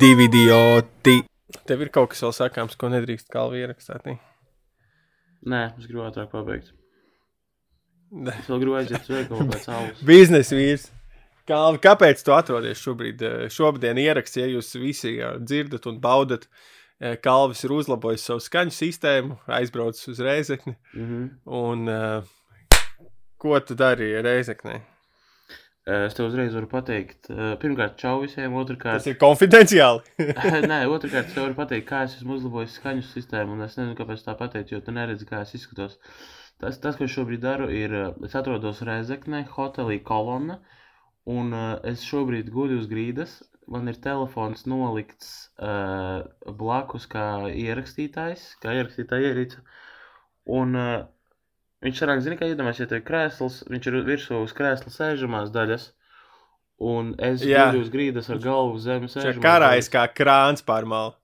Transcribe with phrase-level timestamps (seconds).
[0.00, 1.18] divi idioti.
[1.68, 4.04] Tev ir kaut kas vēl sakāms, ko nedrīkst kalvi ierakstīt.
[4.06, 4.18] ne?
[5.48, 6.72] Nē, es gribu ātrāk pabeigt.
[8.10, 8.32] Ne.
[8.40, 10.00] Es vēl gribu aiziet uz veikalu pēc alus.
[10.08, 10.86] Biznesa vīrs.
[11.48, 13.22] Kalvi, kāpēc tu atrodies šobrīd?
[13.24, 16.48] eh, Šobrīd ieraksts, ja jūs visi eh, dzirdat un baudat.
[17.00, 20.74] eh, Kalvis ir uzlabojis savu skaņu sistēmu, aizbraucis uz Reizekni.
[20.94, 21.28] Mhm.
[21.46, 22.22] Un, uh,
[23.38, 24.80] ko tu darīji Reizeknē?
[25.88, 30.02] Es tev uzreiz varu pateikt, eh, pirmkārt, čau visiem, otrkārt, Tas ir konfidenciāli.
[30.72, 33.96] Nē, otrkārt, es tev varu pateikt, kā es esmu uzlabojis skaņu sistēmu, un es nezinu,
[33.96, 35.96] kāpēc tā pateicu, jo tu neredzi, kā es izskatos.
[36.60, 40.58] Tas, tas ko es šobrīd daru, ir, eh, es atrodos Rezeknē, hotelī kolonna,
[41.28, 41.56] un
[41.88, 43.38] es šobrīd guļu uz grīdas.
[43.68, 46.22] Man ir telefons nolikts uh,
[46.56, 49.60] blakus kā ierakstītājs, kā ierakstītāja ierīce.
[50.56, 51.02] Un uh,
[51.84, 55.52] viņš sanāk, zini, kā iedomājies, ja tev ir krēsls, viņš ir virsū uz krēsla sēžamās
[55.54, 55.90] daļas.
[56.78, 61.16] Un es guļu uz grīdas ar galvu zem Čia sēžamās karājas kā krāns pārmāl.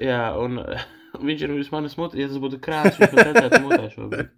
[0.00, 0.62] Jā, un
[1.28, 4.30] viņš ir uz manas mutes, ja tas būtu krāns, viņš man redzētu mutē šobrīd.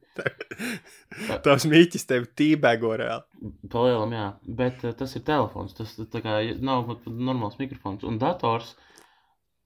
[1.46, 3.52] Tavs mīķis tev tībēgo reāli.
[3.70, 4.26] Palielam, jā,
[4.62, 8.06] bet uh, tas ir telefons, tas tā kā nav pat normāls mikrofons.
[8.06, 8.74] Un dators,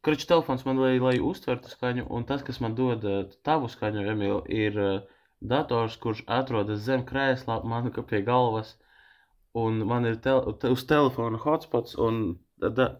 [0.05, 4.05] kraču telefons man, lai, lai uztvertu skaņu, un tas, kas man dod uh, tavu skaņu,
[4.12, 8.77] Emīl, ir uh, dators, kurš atrodas zem krēslā, man kā pie galvas,
[9.58, 12.39] un man ir tel te, uz telefona hotspots, un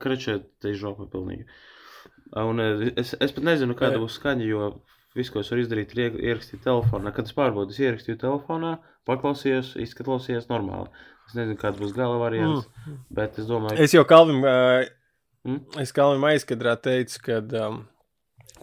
[0.03, 1.49] kraču te ir žopa pilnīgi.
[2.39, 4.69] Un uh, es, es pat nezinu, kāda būs skaņa, jo
[5.17, 7.11] viss, ko es varu izdarīt, ir ie- ierakstīt telefonā.
[7.17, 8.77] Kad es pārbaudu, es ierakstīju telefonā,
[9.09, 10.93] paklausījos, izklausījos normāli.
[11.29, 13.01] Es nezinu, kāda būs gala variants, mm.
[13.17, 14.85] bet es domāju, Es jau Kalvim, uh,
[15.47, 15.63] Mm.
[15.81, 17.77] es Kalvim aizkadrā teicu, ka um,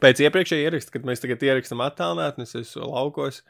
[0.03, 3.41] pēc iepriekšējā ieraksta, kad mēs tagad ierakstām attālinātni, es esmu laukos,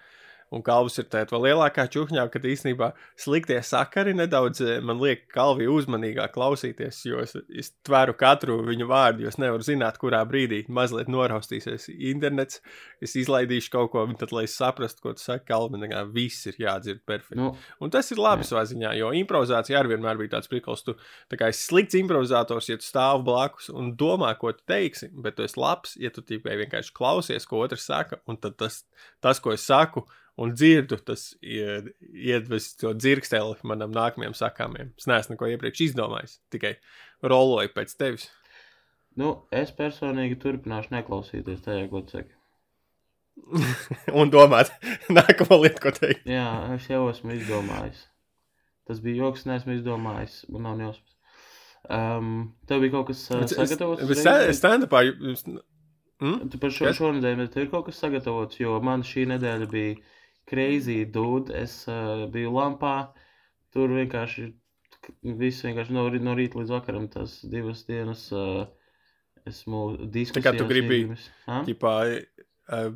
[0.53, 5.67] un Kalvis ir vēl lielākā čuhņā, kad īstenībā sliktie sakari nedaudz eh, man liek Kalvi
[5.71, 10.63] uzmanīgāk klausīties, jo es, es tveru katru viņu vārdu, jo es nevaru zināt, kurā brīdī
[10.69, 12.61] mazliet noraustīsies internets,
[13.03, 17.03] es izlaidīšu kaut ko, tad, lai es saprastu, ko tu saki, Kalvi, viss ir jādzird
[17.07, 17.39] perfekti.
[17.39, 20.83] nu, Un tas ir labi savā ziņā, jo improvizācija arī vienmēr bija tāds prikals.
[20.85, 20.95] Tu
[21.31, 25.37] tā kā esi slikts improvizators, ja tu stāv blakus un domā, ko tu teiksi, bet
[25.37, 28.83] tu esi labs, ja tu tikai vienkārši klausies, ko otrs saka, un tad tas,
[29.23, 30.05] tas ko es saku
[30.37, 34.89] un dzirdu, tas ie- iedves to dzirksteli manam nākamajam sakāmiem.
[34.99, 36.73] Es neesmu neko iepriekš izdomājis, tikai
[37.23, 38.29] roloju pēc tevis.
[39.15, 42.33] nu, es personīgi turpināšu neklausīties tajā, ko tu saki.
[44.19, 44.71] un domāt,
[45.17, 46.25] nākamo lietu, ko teikt.
[46.29, 46.45] Jā,
[46.75, 48.05] es jau esmu izdomājis.
[48.87, 50.43] Tas bija joks, neesmu izdomājis.
[50.53, 51.11] Man nav jausmas.
[51.85, 52.29] Um,
[52.69, 54.03] tev bija kaut kas uh, es- sagatavots?
[54.05, 54.21] uzreiz?
[54.23, 55.01] sta- Stand-upā.
[56.23, 56.45] Mm?
[56.49, 56.97] Tu par šo Kas?
[57.01, 59.97] šonadēļ bet tev ir kaut kas sagatavots, jo man šī nedēļa bija
[60.49, 61.53] crazy, dude.
[61.55, 62.95] Es uh, biju lampā,
[63.73, 64.51] tur vienkārši
[65.37, 68.65] viss vienkārši no, no rīta līdz vakaram, tas divas dienas uh,
[69.45, 70.57] esmu diskusijās.
[70.57, 71.27] tu gribi- iegimis.
[71.45, 71.61] Ha?
[71.67, 71.93] Ķipā,
[72.73, 72.89] uh,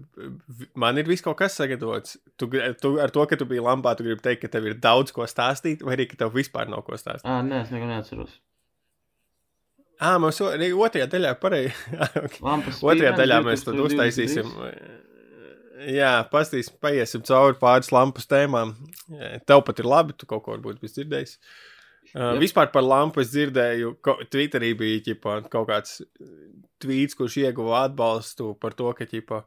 [0.79, 2.17] man ir viss kaut kas sagatavots.
[2.39, 2.49] Tu,
[2.81, 5.27] tu ar to, ka tu biji lampā, tu gribi teikt, ka tev ir daudz ko
[5.29, 7.29] stāstīt, vai arī ka tev vispār nav ko stāstīt.
[7.29, 8.39] Ā, nē, es neko neatceros.
[9.99, 11.73] Ah, mums otrajā daļā pareizi.
[12.23, 12.39] okay.
[12.39, 13.89] Otrajā daļā mēs tad 2023.
[13.89, 14.53] uztaisīsim.
[15.87, 18.73] Jā, pastīsim, paiesim cauri pāris lampas tēmām.
[19.47, 21.37] Tev pat ir labi, tu kaut ko varbūt biji dzirdējis.
[21.39, 22.39] Uh, Jep.
[22.41, 25.99] vispār par lampu es dzirdēju, ka Twitterī bija ķipa, kaut kāds
[26.81, 29.43] tvīts, kurš ieguva atbalstu par to, ka, ķipa,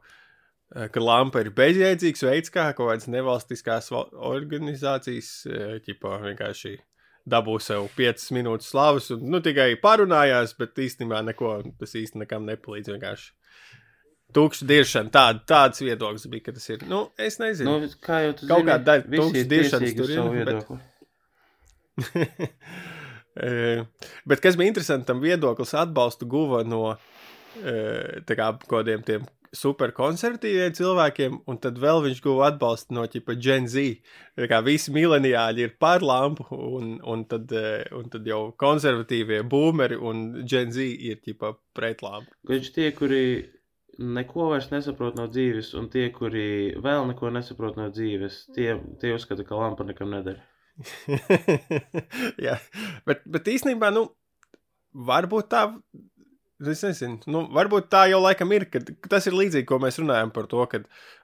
[0.77, 6.77] eh, ka lampa ir bezjēdzīgs veids, kā kaut kādas nevalstiskās val- organizācijas eh, ķipa, vienkārši
[7.27, 12.47] dabū sev 5 minūtes slavas un nu, tikai parunājās, bet īstenībā neko tas īsti nekam
[12.47, 12.93] nepalīdz.
[12.95, 13.31] Vienkārši
[14.35, 16.85] tukša diršana, tāda, tāds viedoklis bija, ka tas ir.
[16.89, 17.77] Nu, es nezinu.
[17.83, 19.03] Nu, kā jau tu Kaut zini, kāda daļa
[19.41, 20.67] ir tiesīgi uz tur ir, bet-.
[23.33, 23.85] Eh,
[24.29, 26.83] Bet kas bija interesanti, tam viedoklis atbalstu guva no
[27.53, 33.35] tā kā, kaut kādiem tiem superkonservatīviem cilvēkiem, un tad vēl viņš guva atbalstu no ķipa
[33.37, 33.99] Gen Z.
[34.39, 39.43] Tā kā visi mileniāļi ir par lampu, un, un, tad, eh, un tad jau konservatīvie
[39.49, 42.33] boomeri un Gen Z ir ķipa pret lampu.
[42.49, 43.21] Viņš tie, kuri
[43.99, 46.45] neko vairs nesaprot no dzīves, un tie, kuri
[46.83, 50.41] vēl neko nesaprot no dzīves, tie, tie uzskata, ka lampa nekam nedara.
[52.45, 52.57] Jā,
[53.07, 54.07] bet, bet īstenībā, nu,
[54.93, 55.65] varbūt tā.
[56.61, 58.67] Es nezinu, nu, varbūt tā jau laikam ir.
[59.09, 60.79] Tas ir līdzīgi, ko mēs runājam par to, ka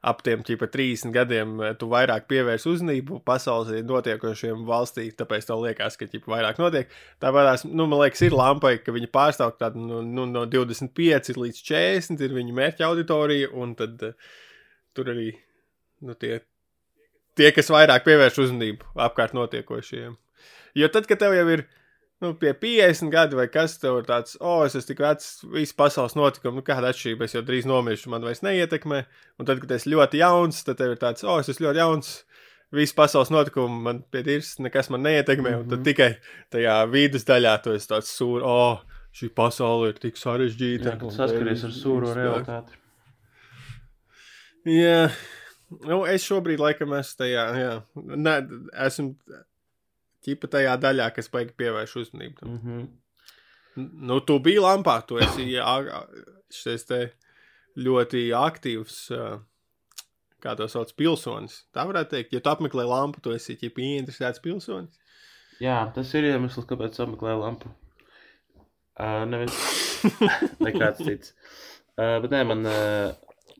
[0.09, 5.61] ap tiem ķipa 30 gadiem eh, tu vairāk pievērs uzmanību pasaules notiekošiem valstī, tāpēc tev
[5.63, 6.91] liekas, ka ķipa vairāk notiek.
[7.23, 11.63] Tāpēc, nu, man liekas, ir lampai, ka viņi pārstāv tādu nu, nu, no 25 līdz
[11.71, 14.33] 40 ir viņa mērķa auditorija, un tad uh,
[14.97, 15.31] tur arī
[16.03, 16.41] nu, tie,
[17.39, 20.17] tie, kas vairāk pievērš uzmanību apkārt notiekošajiem.
[20.77, 21.65] Jo tad, kad tev jau ir
[22.21, 25.27] nu, pie 50 gadu, vai kas tev ir tāds, o, oh, es esmu tik vecs,
[25.53, 29.03] visu pasaules notikumu, nu, kāda atšķirība, es jau drīz nomiršu, man vairs neietekmē.
[29.39, 31.81] Un tad, kad esi ļoti jauns, tad tev ir tāds, o, oh, es esmu ļoti
[31.81, 32.11] jauns,
[32.75, 35.49] visu pasaules notikumu man pietirs, nekas man neietekmē.
[35.49, 35.63] Mm -hmm.
[35.63, 35.87] Un tad mhm.
[35.87, 36.11] tikai
[36.51, 40.95] tajā vidus daļā tu esi tāds sūr, o, oh, šī pasaule ir tik sarežģīta.
[40.99, 42.73] Jā, saskaries ar sūro realitāti.
[44.65, 45.09] Jā.
[45.85, 48.35] Nu, es šobrīd laikam esmu tajā, jā, ne,
[48.73, 49.15] esmu
[50.29, 52.45] ķipa tajā daļā, kas baigi pievērš uzmanību.
[52.45, 52.87] Mm -hmm.
[53.79, 55.45] Nu, tu biji lampā, tu esi
[56.49, 56.99] šis te
[57.79, 58.97] ļoti aktīvs,
[60.43, 61.63] kā to sauc, pilsonis.
[61.75, 64.97] Tā varētu teikt, ja tu apmeklē lampu, tu esi ķipa ieinteresēts pilsonis.
[65.59, 67.71] Jā, tas ir iemesls, kāpēc apmeklē lampu.
[68.99, 69.55] Uh, nevis
[70.65, 71.33] nekāds cits.
[71.99, 73.11] Uh, bet nē, man, uh,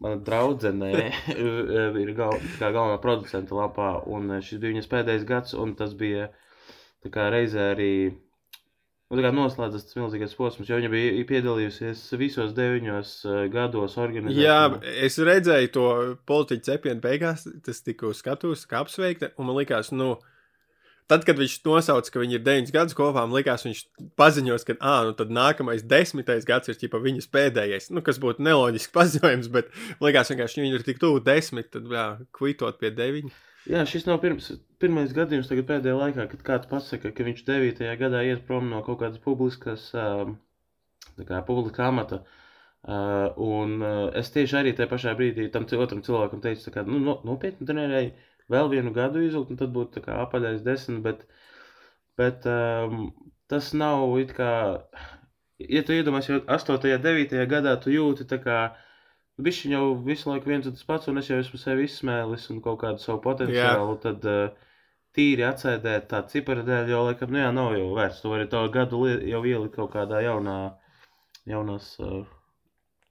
[0.04, 0.90] mana draudzene
[1.36, 6.49] ir gal, galvenā producenta lapā, un šis bija viņas pēdējais gads, un tas bija uh,
[7.04, 7.94] tā kā reizē arī
[9.10, 14.44] nu, noslēdzas tas milzīgais posms, jo viņa bija piedalījusies visos deviņos uh, gados organizēšanā.
[14.44, 15.86] Jā, es redzēju to
[16.30, 20.14] politiķu cepienu beigās, tas tika uz skatuves, kā apsveikta, un man likās, nu,
[21.10, 23.84] tad, kad viņš nosauca, ka viņi ir deviņus gadus kopā, man likās, viņš
[24.20, 28.46] paziņos, ka, ah, nu tad nākamais desmitais gads ir ķipa viņas pēdējais, nu, kas būtu
[28.46, 29.74] neloģisks paziņojums, bet
[30.06, 33.34] likās vienkārši, viņi ir tik tuvu desmit, tad, jā, kvitot pie deviņi.
[33.68, 37.82] Jā, šis nav pirms, pirmais gadījums pēdējā laikā, kad kāds pasaka, ka viņš 9.
[38.00, 39.90] gadā iet prom no kaut kādas publiskas,
[41.28, 42.24] kā publiska amata.
[42.80, 47.02] Uh, un uh, es tieši arī tajā pašā brīdī tam otram cilvēkam teicu, ka, nu,
[47.04, 48.14] no, nopietni trenēju
[48.54, 51.26] vēl vienu gadu izvilkt, un tad būtu apaļais desmit, bet,
[52.18, 53.10] bet um,
[53.52, 54.52] tas nav it kā,
[55.60, 56.80] ja tu iedomājies, jau 8.
[56.80, 57.36] un 9.
[57.52, 58.62] gadā tu jūti tā kā,
[59.40, 62.60] Viņš jau visu laiku viens un tas pats, un es jau esmu sevi izsmēlis un
[62.64, 63.94] kaut kādu savu potenciālu.
[63.94, 64.00] Jā.
[64.04, 64.74] Tad uh,
[65.16, 68.20] tīri atsēdēt tā cipara dēļ, jau laikam, nu jā, nav jau vērts.
[68.24, 70.58] Tu vari to gadu jau ielikt kaut kādā jaunā,
[71.50, 72.26] jaunās, uh,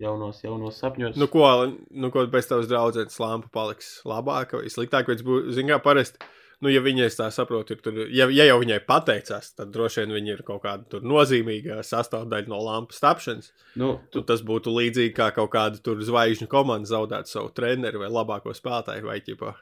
[0.04, 1.16] jaunos, jaunos sapņos.
[1.20, 1.46] Nu, ko,
[1.90, 6.20] nu, ko pēc tavas draudzenes lampa paliks labāk vai sliktāk, vai būs, zin kā, parasti
[6.64, 10.16] nu, ja viņai tā saprot, ir tur, ja, ja jau viņai pateicās, tad droši vien
[10.16, 13.52] viņa ir kaut kāda nozīmīga sastāvdaļa no lampas tapšanas.
[13.78, 14.24] Nu, tu...
[14.28, 19.20] Tas būtu līdzīgi kā kaut kāda zvaigžņu komanda zaudēt savu treneru vai labāko spēlētāju vai
[19.24, 19.54] ķipā.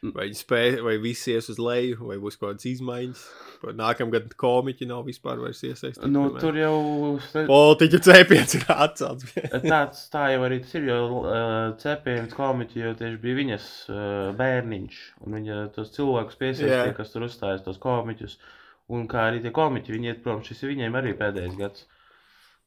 [0.00, 3.24] Vai viņi spēj, vai viss ies uz leju, vai būs kaut kādas izmaiņas.
[3.76, 6.08] Nākamgad komiķi nav vispār iesaistīti.
[6.08, 6.78] Nu, tur jau.
[7.34, 9.34] Politiķu cepiens ir atcelts.
[9.74, 11.20] Tāds tā jau arī tas ir, jo
[11.82, 13.68] cepiens komiķi jau tieši bija viņas
[14.40, 15.02] bērniņš.
[15.26, 18.38] Un viņa tos cilvēkus piesaistīja, kas tur uzstājas, tos komiķus.
[18.96, 21.84] Un kā arī tie komiķi, viņi iet prom, šis ir viņiem arī pēdējais gads.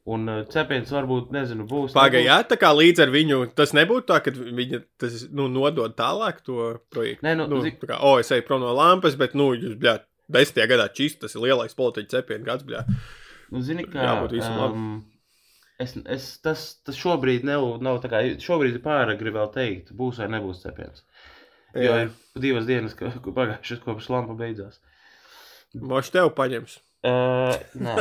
[0.03, 1.93] Un uh, cepiens varbūt, nezinu, būs.
[1.95, 5.95] Pagaidām, jā, tā kā līdz ar viņu tas nebūtu tā, ka viņa tas, nu, nodod
[5.95, 7.23] tālāk to projektu.
[7.23, 7.79] Nē, nu, nu zik...
[7.79, 9.95] kā, o, es eju prom no lampas, bet, nu, jūs, bļā,
[10.35, 12.83] desmitajā gadā čist, tas ir lielais politiķa cepienu gads, bļā.
[13.55, 14.03] Nu, zini, kā.
[14.03, 15.09] Jābūt visam um, labi.
[15.83, 20.19] Es, es, tas, tas šobrīd nav, nav tā kā, šobrīd ir pāragri vēl teikt, būs
[20.19, 21.05] vai nebūs cepiens.
[21.73, 21.83] Jā.
[21.87, 22.11] Jo ir
[22.43, 24.83] divas dienas, ka pagājušas kopš lampa beidzās.
[25.73, 26.77] Moš tev paņems.
[27.03, 27.97] Uh, nē,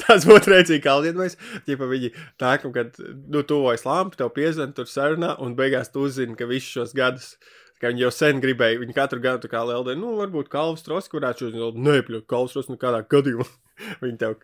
[0.00, 1.34] tas būtu redzīgi, kā Lietuvais.
[1.68, 2.08] Ja viņi
[2.40, 6.72] nākam, kad nu, tuvojas lampa, tev piezvan tur sarunā, un beigās tu uzzini, ka visus
[6.72, 7.34] šos gadus,
[7.82, 11.50] ka viņi jau sen gribēja, viņi katru gadu kā Lieldienu, nu, varbūt Kalvs Troski varētu
[11.50, 13.44] šos, nepļūt Kalvs Troski, nu, kādā gadījumā
[14.06, 14.38] viņi tev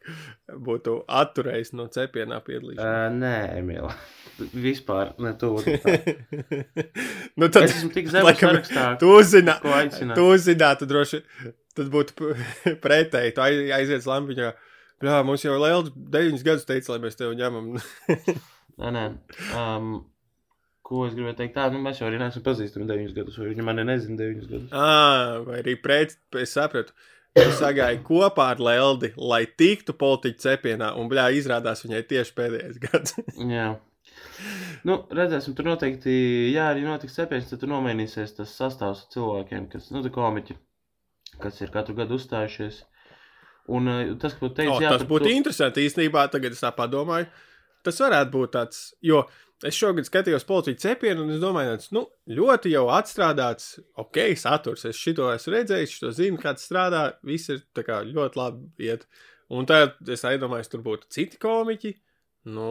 [0.69, 2.85] būtu atturējis no cepienā piedalīšanās.
[2.85, 3.95] Uh, nē, Emīlā.
[4.53, 5.55] Vispār ne tu.
[7.41, 10.19] nu, tad, es esmu tik zemes sarakstā, tu uzzina, ko aicināt.
[10.19, 10.29] Tu
[10.93, 11.23] droši
[11.79, 12.33] tad būtu
[12.85, 13.35] pretēji.
[13.37, 13.45] Tu
[13.75, 14.53] aizies lampiņā.
[15.07, 17.75] Jā, mums jau Lielda deviņus gadus teica, lai mēs tevi ņemam.
[18.83, 19.05] nē, nē.
[19.55, 19.93] Um,
[20.87, 21.55] ko es gribēju teikt?
[21.55, 24.75] Tā, nu, mēs jau arī neesam pazīstami deviņus gadus, vai viņi mani nezina deviņus gadus.
[24.75, 26.97] À, vai arī pret, es sapratu.
[27.39, 32.81] Es sagāju kopā ar Lieldi, lai tiktu politiķu cepienā, un bļā, izrādās viņai tieši pēdējais
[32.83, 33.19] gads.
[33.59, 33.69] jā.
[34.89, 36.13] Nu, redzēsim, tur noteikti,
[36.55, 40.57] ja arī notiks cepiens, tad tur nomainīsies tas sastāvs cilvēkiem, kas, nu, tā komiķi
[41.43, 42.83] kas ir katru gadu uzstājušies.
[43.75, 45.35] Un uh, tas, ko teicu, oh, jā, tas būtu to...
[45.37, 47.29] interesanti īstenībā, tagad es tā padomāju.
[47.85, 49.23] Tas varētu būt tāds, jo
[49.67, 52.05] es šogad skatījos politiķu cepienu, un es domāju, ka nu,
[52.39, 54.87] ļoti jau atstrādāts, ok, saturs.
[54.89, 57.03] Es šito esmu redzējis, šo zinu, kā tas strādā.
[57.27, 59.09] Viss ir kā, ļoti labi iet.
[59.55, 61.95] Un tad es aizdomājos, tur būtu citi komiķi.
[62.55, 62.71] Nu,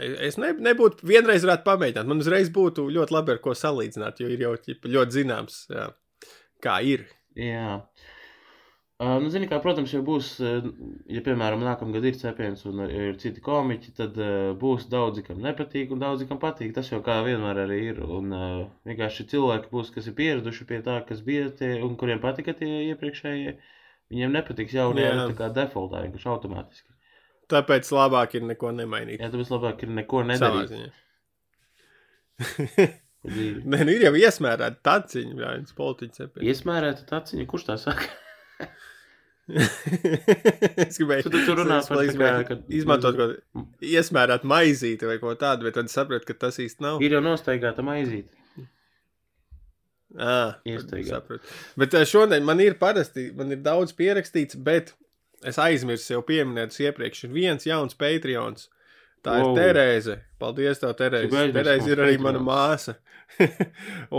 [0.00, 2.08] es ne, nebūtu, vienreiz varētu pamēģināt.
[2.08, 5.90] Man uzreiz būtu ļoti labi ar ko salīdzināt, jo ir jau ļoti zināms, jā,
[6.64, 7.06] kā ir.
[7.38, 7.80] Jā.
[9.02, 13.42] Uh, nu, zini, kā, protams, ja būs, ja, piemēram, nākamgad ir cepiens un ir citi
[13.42, 16.70] komiķi, tad uh, būs daudzi, kam nepatīk un daudzi, kam patīk.
[16.76, 18.02] Tas jau kā vienmēr arī ir.
[18.04, 22.22] Un uh, vienkārši cilvēki būs, kas ir pieraduši pie tā, kas bija tie un kuriem
[22.22, 23.56] patika tie iepriekšējie
[24.12, 25.28] Viņiem nepatiks jaunie, Jā.
[25.30, 26.90] tā kā defaultā, vienkārši automātiski.
[27.52, 29.22] Tāpēc labāk ir neko nemainīt.
[29.22, 30.92] Jā, tāpēc labāk ir neko nedarīt.
[33.72, 36.24] Nē, nu ir jau iesmērēta taciņa, vai viens politiķis.
[36.24, 38.08] nepie- Iesmērēta taciņa, kurš tā saka?
[39.52, 45.18] es gribēju, Tu- tu- runā es par gribēju kad- izmantot kaut ko iesmērēt maizīti vai
[45.22, 47.02] ko tādu, bet tad sapratu, ka tas īsti nav.
[47.02, 48.30] Ir jau nostaigāta maizīt.
[50.12, 51.08] À, Iestaigā.
[51.08, 51.46] sapratu.
[51.80, 54.92] Bet eh, šodien man ir parasti, man ir daudz pierakstīts, bet
[55.48, 57.24] es aizmirsu jau pieminēt iepriekš.
[57.24, 58.68] Ir viens jauns Patreons.
[59.22, 59.52] Tā Wow.
[59.54, 60.18] ir Terēze.
[60.42, 61.28] Paldies, tev, Terēze.
[61.28, 62.96] Aizmirsi Terēze ir arī mana māsa.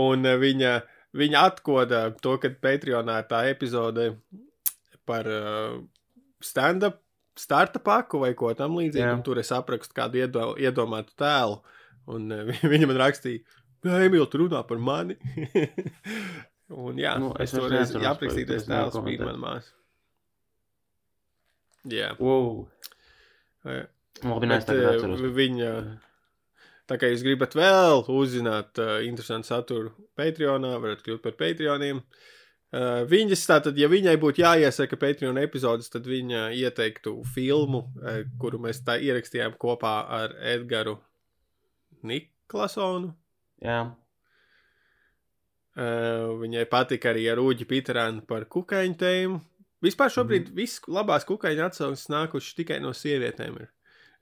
[0.06, 0.74] Un eh, viņa,
[1.20, 4.14] viņa atkoda to, ka Patreonā ir tā epizode
[5.04, 5.82] par uh,
[6.40, 7.02] stand-up
[7.36, 9.20] starta paku vai ko tam līdzīgu.
[9.26, 11.60] Tur es aprakstu kādu iedo, iedomātu tēlu.
[12.14, 13.44] Un uh, viņa man rakstīja,
[13.84, 15.18] Emīl, tu runā par mani.
[16.84, 18.30] un jā, Nu, es es toreiz nevaru
[18.64, 19.74] tēls bija mana māsa.
[21.92, 22.14] Jā.
[22.16, 22.64] Wow.
[23.68, 23.84] jā.
[24.22, 25.24] Labi, nē, es tagad atceros.
[25.34, 25.70] viņa,
[26.90, 32.04] tā kā jūs gribat vēl uzzināt uh, interesantu saturu Patreonā, varat kļūt par Patreoniem.
[32.74, 38.62] Uh, viņas, tātad, ja viņai būtu jāiesaka Patreon epizodes, tad viņa ieteiktu filmu, uh, kuru
[38.62, 40.96] mēs tā ierakstījām kopā ar Edgaru
[42.06, 43.12] Niklasonu.
[43.64, 43.82] Jā,
[45.74, 49.40] Uh, viņai patika arī ar Uģi Piterānu par kukaiņu tēmu.
[49.82, 50.54] Vispār šobrīd mm.
[50.54, 53.56] viss labās kukaiņu atsauces nākušas tikai no sievietēm.
[53.58, 53.72] Ir.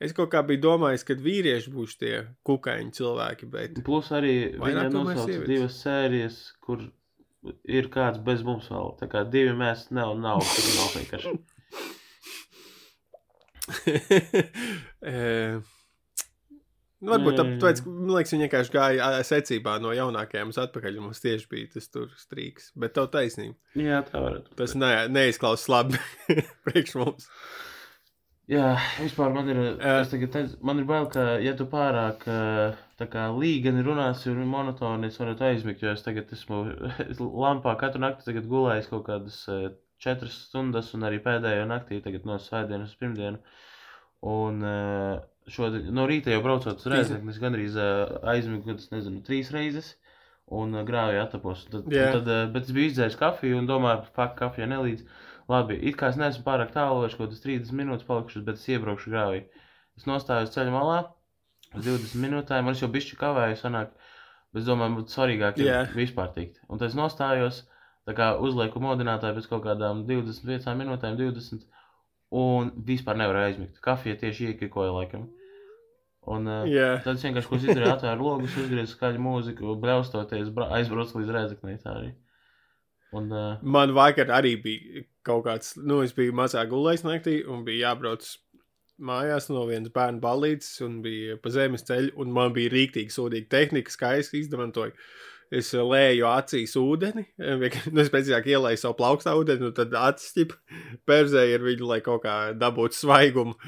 [0.03, 2.15] Es kaut kā biju domājis, ka vīrieši būs tie
[2.49, 6.79] kukaiņu cilvēki, bet plus arī viņa nosauca divas sērijas, kur
[7.67, 8.97] ir kāds bez mums vēl.
[9.01, 10.43] Tā kā divi mēs nav, nav,
[10.79, 11.37] nav vienkārši.
[17.03, 21.01] Nu, varbūt tāpēc, man liekas, viņi vienkārši gāja secībā no jaunākajām uz atpakaļ.
[21.01, 22.69] un Mums tieši bija tas tur strīks.
[22.79, 23.57] Bet tev taisnība.
[23.75, 24.55] Jā, tā varētu.
[24.61, 25.99] Tas ne, neizklausās labi
[26.69, 27.27] priekš mums.
[28.53, 33.07] Jā, vispār man ir, es tagad teicu, man ir bail, ka, ja tu pārāk eh,
[33.13, 36.59] kā līgani runāsi un monotoni, es varētu aizmigt, jo es tagad esmu
[37.45, 39.71] lampā katru nakti gulējis kaut kādas eh,
[40.03, 43.41] četras stundas un arī pēdējo naktī tagad no svētdienas uz pirmdienu.
[44.35, 45.17] Un eh,
[45.51, 49.95] šodien, no rīta jau braucot uz Rēzekni, es gandrīz aizmigu, kad es nezinu, trīs reizes
[50.53, 51.65] un grāvēju atapos.
[51.73, 55.07] Tad, un tad, bet es biju izdzēris kafiju un domāju, pak, kafija nelīdz.
[55.53, 58.69] Labi, it kā es neesmu pārāk tālu, vairs kaut kādas 30 minūtes palikušas, bet es
[58.73, 59.43] iebraukšu grāvī.
[59.99, 60.99] Es nostājos ceļa malā
[61.77, 63.93] uz 20 minūtēm, man es jau bišķi kavēju, sanāk,
[64.53, 65.83] bet es domāju, būtu svarīgāk Jā.
[65.97, 66.63] vispār tikt.
[66.69, 67.63] Un tad es nostājos,
[68.09, 71.67] tā kā uzlieku modinātāju pēc kaut kādām 25 minūtēm, 20,
[72.33, 73.81] un vispār nevaru aizmigt.
[73.85, 75.29] Kafija tieši iekikoja laikam.
[76.23, 81.19] Un, uh, Jā, Tad es vienkārši izdarīju, atvēru logus, uzgriezu skaļu mūziku, bļaustoties, bra- aizbraucu
[81.19, 82.13] līdz rēzaknei tā arī.
[83.13, 87.61] Un, uh, man vakar arī bija kaut kāds, nu, es biju mazā gulējis naktī un
[87.67, 88.25] bija jābrauc
[89.03, 93.51] mājās no vienas bērnu balīdzes un bija pa zemes ceļu, un man bija rīktīgi sūdīga
[93.53, 94.95] tehnika, kā es izmantoju.
[95.53, 97.27] Es lēju acīs ūdeni,
[97.93, 100.55] nu, es precīzāk ielēju savu plaukstā ūdeni, un tad acis ķip
[101.09, 103.59] perzēju ar viņu, lai kaut kā dabūtu svaigumu.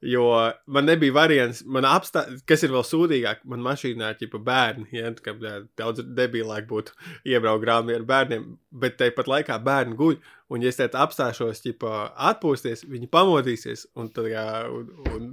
[0.00, 4.86] Jo man nebija variants, man apstā, kas ir vēl sūdīgāk, man mašīnā ir ķipa bērni,
[4.94, 6.94] ja, tā kā jā, daudz debilāk būtu
[7.32, 10.20] iebraukt grāmatā ar bērniem, bet tāpat laikā bērni guļ.
[10.54, 13.88] Un, ja es teicu, apstāšos, ķipa, atpūsties, viņi pamodīsies.
[13.98, 15.28] Un tad, jā, un, un,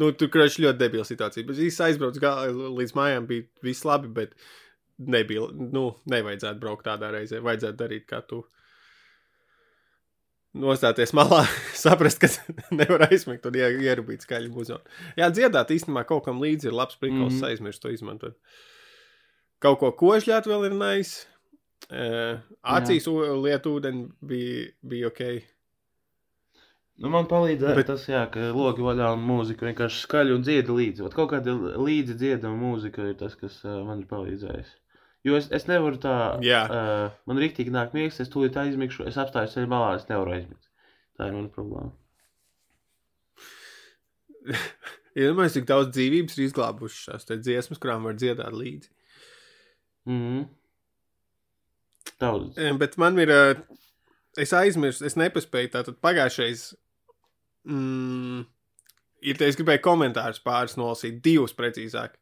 [0.00, 1.44] nu, tur krāšņi ļoti debila situācija.
[1.50, 2.48] Bet viss aizbrauc gā-
[2.80, 4.32] līdz mājām, bija viss labi, bet
[4.96, 7.44] nebija, nu, nevajadzētu braukt tādā reizē.
[7.44, 8.46] Vajadzētu darīt kā tu.
[10.56, 11.42] Nostāties malā,
[11.84, 12.30] saprast, ka
[12.78, 14.80] nevar aizmigt un ie- ierubīt skaļu muzeju.
[15.18, 17.40] Jā, dziedāt īstenībā kaut kam līdzi ir labs prikals, mm.
[17.40, 17.48] -hmm.
[17.50, 18.38] aizmirst to izmantot.
[19.62, 21.18] Kaut ko kožļāt vēl ir nais.
[21.86, 25.20] Uh, acīs lietu ūdeni bija, bija ok.
[26.98, 27.86] nu, man palīdzēja bet...
[27.86, 31.04] tas, jā, ka logi vaļā un mūzika vienkārši skaļi un dziedi līdzi.
[31.06, 34.72] Vat kaut kāda līdzi dziedama mūzika ir tas, kas uh, man ir palīdzējis.
[35.26, 36.16] Jo es, es nevaru tā,
[36.46, 36.62] Jā.
[36.70, 40.68] uh, man rīktīgi nāk miegs, es tūlīt aizmigšu, es apstājos ceļā malā, es nevaru aizmigt.
[41.18, 41.90] Tā ir mana problēma.
[45.16, 48.92] Iedomājieties, cik daudz dzīvības ir izglābušas te dziesmas, kurām var dziedāt līdzi.
[50.06, 50.44] Mhm.
[52.20, 52.58] Daudz.
[52.58, 53.32] Eh, Bet man ir.
[54.36, 55.72] Es aizmirsu, es nepaspēju.
[55.72, 56.68] Tātad pagājušais.
[57.66, 58.44] Mm,
[59.24, 62.18] ir, es gribēju komentārus pāris nolasīt, divus precīzāk.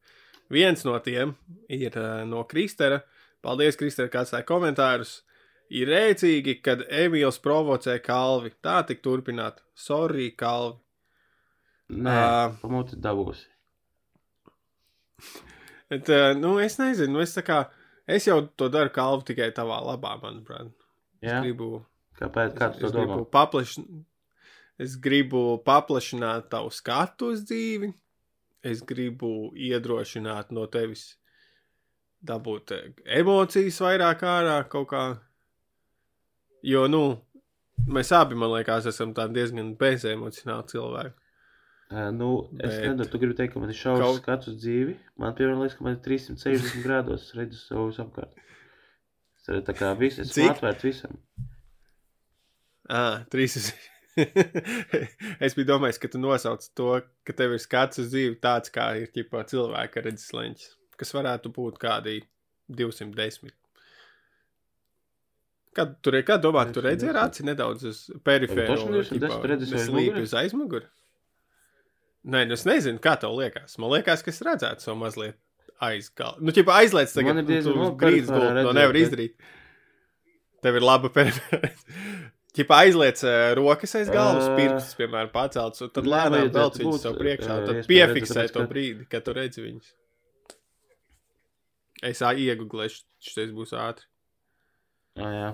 [0.52, 1.34] Viens no tiem
[1.72, 3.02] ir eh, no Kristera.
[3.44, 5.22] Paldies, Kristera, kā atstāja komentārus.
[5.74, 8.52] Ir rēcīgi, kad Emīls provocē kalvi.
[8.64, 9.62] Tā tik turpināt.
[9.74, 10.78] Sorry, kalvi.
[11.94, 12.52] Nē, Ā.
[12.62, 13.48] pamuti dabūsi.
[15.92, 17.58] Bet, eh, nu, es nezinu, es, tā kā,
[18.08, 20.72] es jau to daru kalvu tikai tavā labā, manuprāt.
[21.20, 21.84] Es Jā, gribu
[22.18, 22.54] Kāpēc?
[22.58, 23.16] Kā tu to es domā?
[23.16, 23.76] gribu, paplaš...
[24.80, 27.90] es gribu paplašināt tavu skatu uz dzīvi
[28.64, 31.12] es gribu iedrošināt no tevis
[32.24, 32.88] dabūt eh,
[33.20, 35.04] emocijas vairāk ārā kaut kā.
[36.64, 37.02] Jo, nu,
[37.84, 41.14] mēs abi, man liekas, esam tādi diezgan bezemocionāli cilvēki.
[41.92, 42.64] Uh, nu, Bet...
[42.64, 44.20] es nezinu, tu gribi teikt, ka man ir šaurs kaut...
[44.22, 44.96] skats uz dzīvi.
[45.20, 48.38] Man piemēram, liekas, ka man ir 360 grādos, es redzu savu apkārt.
[49.36, 50.54] Es redzu, tā kā viss, esmu Cik?
[50.56, 51.18] atvērts visam.
[52.88, 53.93] Ā, 360.
[55.44, 56.88] es biju domājis, ka tu nosauc to,
[57.26, 61.50] ka tev ir skats uz dzīvi tāds, kā ir ķipā, cilvēka redzes leņķis, kas varētu
[61.56, 62.20] būt kādi
[62.70, 63.52] 210.
[65.74, 69.50] Kad tur ir, kā domā, tu redzi ar aci nedaudz uz perifēru, Toši 210 tu
[69.50, 70.28] redzi sev aiz slīpi muguras?
[70.28, 70.86] uz aizmuguri?
[72.30, 73.74] Nē, nu es nezinu, kā tev liekas.
[73.82, 75.36] Man liekas, ka es redzētu savu mazliet
[75.82, 76.38] aizgal.
[76.40, 79.34] Nu, ķipā aizliec tagad, diezgan tu grīdas gultu, to nevar bet- izdarīt.
[80.64, 81.72] Tev ir laba perifēra.
[82.54, 84.54] Ķipā aizliec uh, rokas aiz galvas, Ā.
[84.54, 89.08] pirkstus, piemēram, pacelts, un tad lēnām velc viņus sev priekšā, un tad piefiksē to brīdi,
[89.10, 89.90] kad tu redzi viņus.
[92.04, 94.06] Es ā, iegūlēšu, šis būs ātri.
[95.18, 95.50] Ah, jā.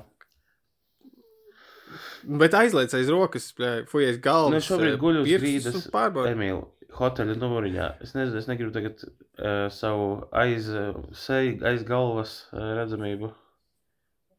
[2.41, 3.49] Bet aizliec aiz rokas,
[3.91, 4.53] fujies galvas.
[4.53, 5.81] Nu, es šobrīd guļu uz grīdas.
[5.81, 6.35] un pārbaudi.
[6.37, 6.63] Emīl,
[7.01, 7.89] hoteļa numuriņā.
[8.05, 13.33] Es nezinu, es negribu tagad uh, savu aiz, uh, seju, aiz galvas uh, redzamību.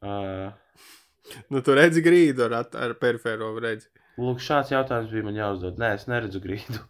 [0.01, 0.51] Uh,
[1.49, 3.87] Nu, tu redzi grīdu ar, ar perifēro redzi.
[4.21, 5.77] lūk, šāds jautājums bija man jāuzdod.
[5.81, 6.81] Nē, es neredzu grīdu.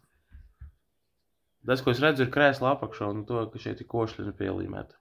[1.67, 4.98] Tas, ko es redzu, ir krēsla apakšā un to, ka šeit ir košļi pielīmēta.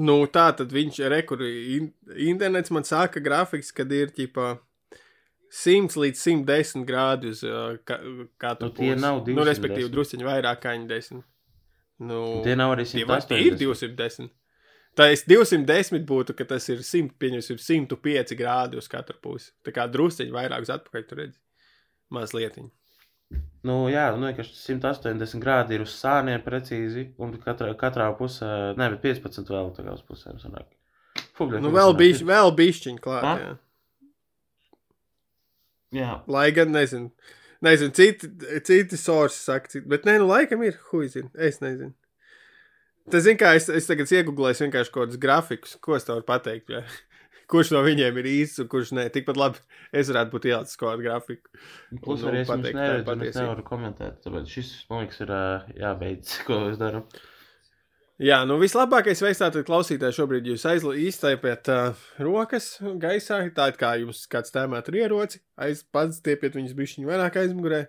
[0.00, 1.42] Nu, tā tad viņš ir rekur.
[1.44, 4.54] In, internets man saka, grafiks, kad ir ķipā
[5.52, 7.98] 100 līdz 110 grādi uz uh, ka,
[8.40, 9.92] katru Nu, tie nav Nu, respektīvi, 210.
[9.98, 11.20] drusciņi vairāk kā 10.
[12.08, 13.92] Nu, Tie nav arī tie vai- tie ir 180.
[13.92, 14.32] 210.
[14.98, 19.52] Tā es 210 būtu, ka tas ir 100, pieņemsim, 105 grādi uz katru pusi.
[19.64, 21.38] Tā kā drusciņi vairāk uz atpakaļ tur redzi.
[22.12, 22.58] Mazliet.
[23.64, 28.90] Nu, jā, nu, vienkārši 180 grādi ir uz sāniem precīzi, un katrā, katrā pusē, ne,
[28.92, 30.68] bet 15 vēl tā kā uz pusēm sanāk.
[31.38, 33.28] Fubļa, Nu, vēl bišķiņ, vēl bišķiņ klāt.
[33.28, 33.40] Ah?
[33.40, 33.52] Jā.
[35.92, 37.12] Jā, Lai gan nezinu.
[37.62, 38.28] Nezinu, citi,
[38.66, 41.92] citi sorsi saka, citi, bet nē, nu laikam ir, huizin, es nezinu.
[43.10, 46.28] Tas, zin kā, es, es tagad iegūlēju vienkārši kaut kādus grafikus, ko es tev varu
[46.28, 46.84] pateikt, jā.
[47.52, 49.08] kurš no viņiem ir īsts un kurš nē.
[49.14, 49.60] Tikpat labi
[49.90, 51.50] es varētu būt ielicis kaut kādu grafiku.
[52.04, 55.34] plus Nu, arī es pateikt, neredzu, es nevaru komentēt, tāpēc šis, man liekas, ir
[55.82, 57.04] jābeidz, ko es daru.
[58.22, 64.20] Jā, nu vislabākais veids tātad klausītāji šobrīd jūs aizlaipiet uh, rokas gaisā, tā kā jums
[64.30, 67.80] kāds tēmēt ar ieroci, aiz pats stiepiet viņus bišķiņu vairāk aizmugurē,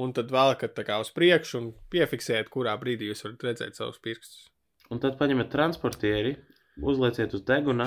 [0.00, 4.00] un tad vēlkat tā kā uz priekšu un piefiksēt, kurā brīdī jūs varat redzēt savus
[4.02, 4.48] pirkstus.
[4.92, 6.34] Un tad paņemiet transportieri,
[6.82, 7.86] uzlieciet uz deguna,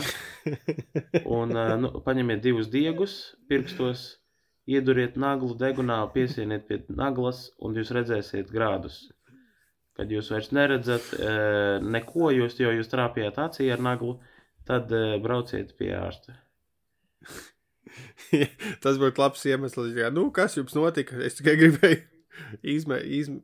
[1.39, 3.17] un nu, paņemiet divus diegus
[3.51, 4.07] pirkstos,
[4.67, 9.05] ieduriet naglu degunā, piesieniet pie naglas, un jūs redzēsiet grādus.
[9.97, 11.13] Kad jūs vairs neredzat
[11.83, 14.17] neko, jūs, jo jūs trāpījāt acī ar naglu,
[14.67, 14.91] tad
[15.23, 16.35] brauciet pie ārsta.
[18.83, 22.01] Tas būtu labs iemesls, kā, nu, kas jums notika, es tikai gribēju
[22.77, 23.41] izmē, izmē,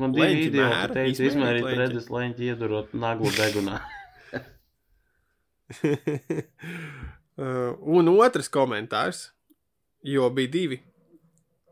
[0.00, 3.82] Man bija Leņķi video, mēra, teica, izmērīt izmērīt redzes leņķi, iedurot naglu degunā.
[7.34, 9.24] Uh, un otrs komentārs,
[10.06, 10.76] jo bija divi.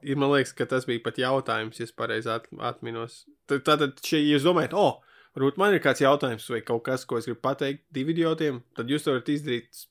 [0.02, 3.20] Ir, man liekas, ka tas bija pat jautājums, ja es pareizi at, atminos.
[3.46, 6.82] Tad, tātad, šie, ja jūs domājat, o, oh, varbūt man ir kāds jautājums vai kaut
[6.88, 9.84] kas, ko es gribu pateikt divi idiotiem, tad jūs to varat izdarīt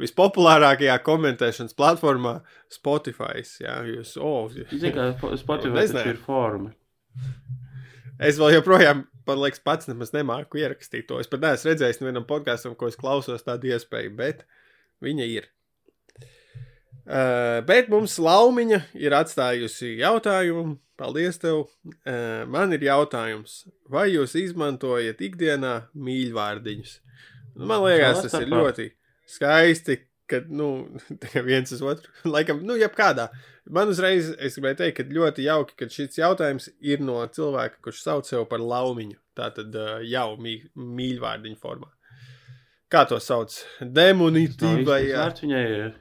[0.00, 2.38] vispopulārākajā komentēšanas platformā
[2.72, 3.44] Spotify.
[3.62, 6.74] Jā, jūs, oh, Zini, kā Spo- Spotify ir forma.
[8.20, 11.20] Es vēl joprojām, man liekas, pats nemaz nemāku ierakstīt to.
[11.22, 14.44] Es pat neesmu redzējis nevienam podkāstam, ko es klausos tādu iespēju, bet
[15.04, 15.48] viņa ir.
[17.10, 20.76] Uh, bet mums Laumiņa ir atstājusi jautājumu.
[21.00, 21.64] Paldies, tev.
[22.04, 26.98] Uh, man ir jautājums, vai jūs izmantojat ikdienā mīļvārdiņus?
[27.56, 28.90] Man liekas, tas ir ļoti
[29.30, 29.98] skaisti,
[30.30, 30.88] kad nu,
[31.48, 33.28] viens uz otru, laikam, nu, jebkādā.
[33.70, 38.04] Man uzreiz es gribēju teikt, ka ļoti jauki, ka šis jautājums ir no cilvēka, kurš
[38.06, 39.18] sauc sevi par laumiņu.
[39.38, 39.76] Tā tad
[40.10, 41.90] jau mī, mīļvārdiņu formā.
[42.90, 43.54] Kā to sauc?
[43.80, 45.28] Demonitīva, jā.
[45.38, 45.92] Viņai ir.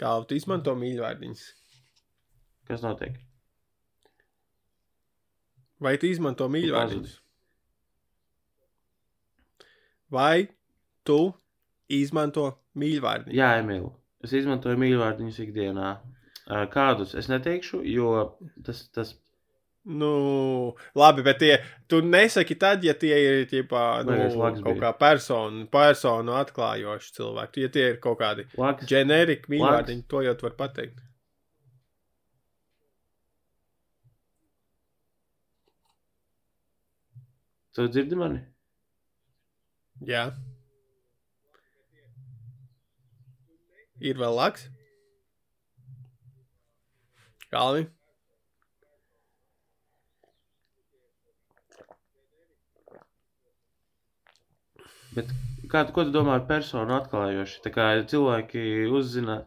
[0.00, 1.44] Kā tu izmanto mīļvārdiņus?
[2.68, 3.16] Kas notiek?
[5.80, 7.14] Vai tu izmanto mīļvārdiņus?
[10.14, 10.46] Vai
[11.06, 11.18] tu
[11.92, 12.46] izmanto
[12.80, 13.36] mīļvārdiņus?
[13.36, 13.90] Jā, Emīl.
[14.24, 15.90] Es izmantoju mīļvārdiņus ikdienā.
[16.72, 18.14] Kādus es neteikšu, jo
[18.64, 19.14] tas, tas
[19.84, 21.58] Nu, labi, bet tie,
[21.92, 24.78] tu nesaki tad, ja tie ir ķipā, nu, kaut bija.
[24.80, 27.66] kā personu, personu atklājoši cilvēki.
[27.66, 28.88] Ja tie ir kaut kādi Laks.
[28.88, 31.02] ģenerika mīļvārdiņi, to jau var pateikt.
[37.76, 38.40] Tu dzirdi mani?
[40.04, 40.24] Jā.
[44.04, 44.66] Ir vēl laks?
[47.54, 47.86] Kalvi?
[55.14, 55.30] Bet
[55.70, 57.62] kā, ko tu domā ar personu atklājoši?
[57.64, 59.38] Tā kā cilvēki uzzina.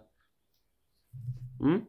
[1.60, 1.84] Hmm?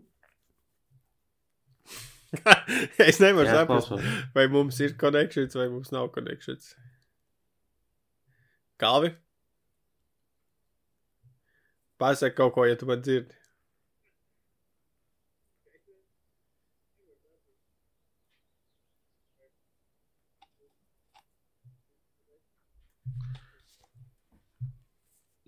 [3.09, 3.95] es nevaru saprast,
[4.35, 6.75] vai mums ir konekšņs vai mums nav konekšņs.
[8.79, 9.11] Kalvi?
[11.99, 13.35] Pasaka kaut ko, ja tu man dzirdi.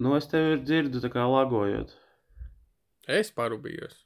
[0.01, 1.91] Nu, es tevi dzirdu, tā kā lagojot.
[3.21, 3.99] Es parūpījos.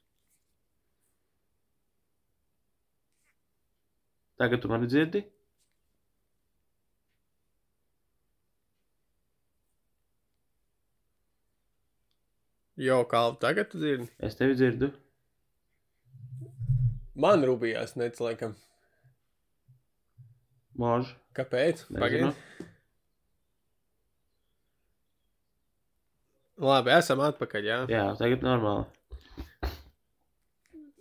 [4.35, 5.21] Tagad tu mani dzirdi?
[12.75, 14.09] Jo, Kalvi, tagad tu dzirdi.
[14.19, 14.89] Es tevi dzirdu.
[17.15, 18.57] Man rūpījās, nec laikam.
[20.75, 21.13] Mūžu.
[21.35, 21.85] Kāpēc?
[21.95, 22.33] Pagaidi.
[26.65, 27.79] Labi, esam atpakaļ, jā.
[27.91, 28.85] Jā, tagad normāli.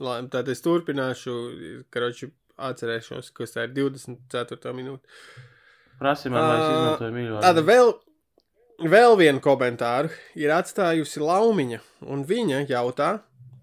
[0.02, 1.34] Labi, tad es turpināšu,
[1.94, 2.30] karoči,
[2.70, 4.74] atcerēšos, kas tā ir 24.
[4.78, 5.10] minūte.
[5.98, 7.42] Prasi man, vai es izmantoju mīļo.
[7.42, 7.92] Tāda vēl,
[8.82, 13.10] vēl viena komentāru ir atstājusi Laumiņa, un viņa jautā,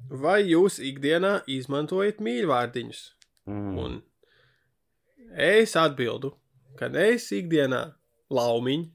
[0.10, 3.02] vai jūs ikdienā izmantojat mīļvārdiņus?
[3.50, 3.78] Mm.
[3.82, 4.00] Un
[5.36, 6.34] es atbildu,
[6.80, 7.84] ka es ikdienā
[8.32, 8.90] Laumiņu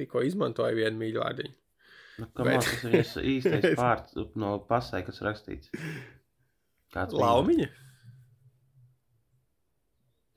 [0.00, 1.56] tikko izmantoju vienu mīļvārdiņu.
[2.20, 5.72] Nu, Kam Bet- tas ir īstais vārds no pasē, kas rakstīts?
[6.92, 7.70] Kāds bija?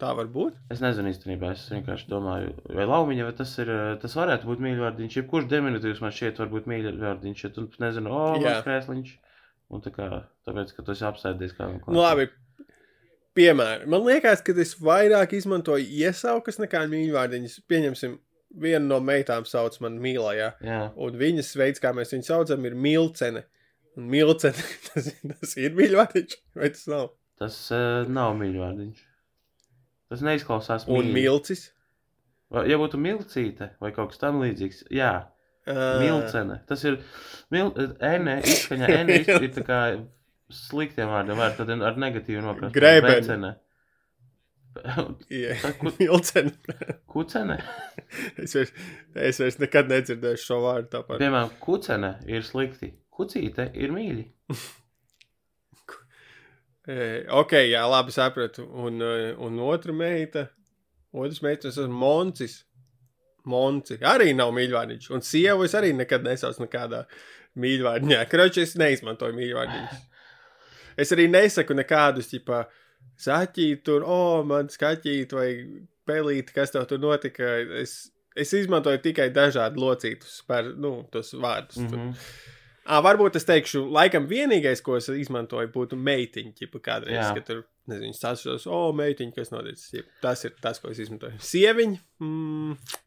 [0.03, 0.55] Tā var būt.
[0.73, 4.63] Es nezinu īstenībā, es vienkārši domāju, vai laumiņa, vai tas ir, eh, tas varētu būt
[4.65, 5.15] mīļvārdiņš.
[5.21, 8.41] Jebkurš deminutīvs man šķiet var būt mīļvārdiņš, ja tu nezinu, o, Jā.
[8.43, 9.13] mans krēsliņš.
[9.73, 10.09] Un tā kā,
[10.45, 12.27] tāpēc, ka tu esi apsēdies kā Nu, labi.
[13.33, 17.55] Piemēram, man liekas, ka es vairāk izmantoju iesaukas nekā mīļvārdiņus.
[17.71, 18.19] Pieņemsim,
[18.59, 22.75] viena no meitām sauc man mīlā, Jā, un viņas veids, kā mēs viņu saucam, ir
[22.75, 23.47] milcene.
[23.95, 27.11] Un milcene, tas, tas ir mīļvārdiņš, vai tas nav?
[27.39, 29.01] tas uh, nav mīļvārdiņš.
[30.11, 31.13] Tas neizklausās Un mīļi.
[31.13, 31.69] milcis.
[32.53, 35.13] Vai- Ja būtu milcīte vai kaut kas tam līdzīgs, jā,
[35.65, 36.59] Ā, milcene.
[36.67, 36.99] Tas ir,
[37.51, 37.71] mil,
[38.03, 39.79] ene, izskaņa, ene iz- ir tā kā
[40.53, 42.43] sliktiem vārdiem, vārdi tad ar negatīvu
[45.29, 46.51] jā, Tā ku- Milcene.
[47.09, 47.57] Kucene.
[48.43, 48.71] Es vairs,
[49.15, 51.19] es vairs nekad nedzirdēšu šo vārdu tāpat.
[51.21, 52.91] Piemēram, kucene ir slikti.
[53.13, 54.25] Kucīte ir mīļi.
[56.87, 58.65] E, ok, jā, labi sapratu.
[58.83, 60.47] Un, e, un otra meita,
[61.15, 62.61] otrs meita, tas ir Moncis.
[63.49, 65.09] Monci arī nav mīļvārdiņš.
[65.11, 67.03] Un sievu es arī nekad nesaucu nekādā
[67.59, 68.21] mīļvārdiņā.
[68.31, 70.05] Kroči, es neizmantoju mīļvārdiņus.
[71.03, 72.63] Es arī nesaku nekādus, tipā,
[73.19, 75.47] saķīt tur, o, oh, man skaķīt vai
[76.07, 77.49] pelīt, kas tev tur notika.
[77.81, 77.97] Es,
[78.35, 81.81] es izmantoju tikai dažādi locītus, par, nu, tos vārdus.
[81.81, 82.09] Mm Mhm.
[82.09, 82.59] -hmm.
[82.83, 86.51] À, varbūt es teikšu, laikam vienīgais, ko es izmantoju, būtu meitiņa.
[86.57, 87.29] Ķipa, kādreiz, Jā.
[87.37, 90.03] kad tur, nezinu, stāstos, o, meitiņa, kas noticis.
[90.23, 91.39] Tas ir tas, ko es izmantoju.
[91.47, 92.97] Sieviņa, mm,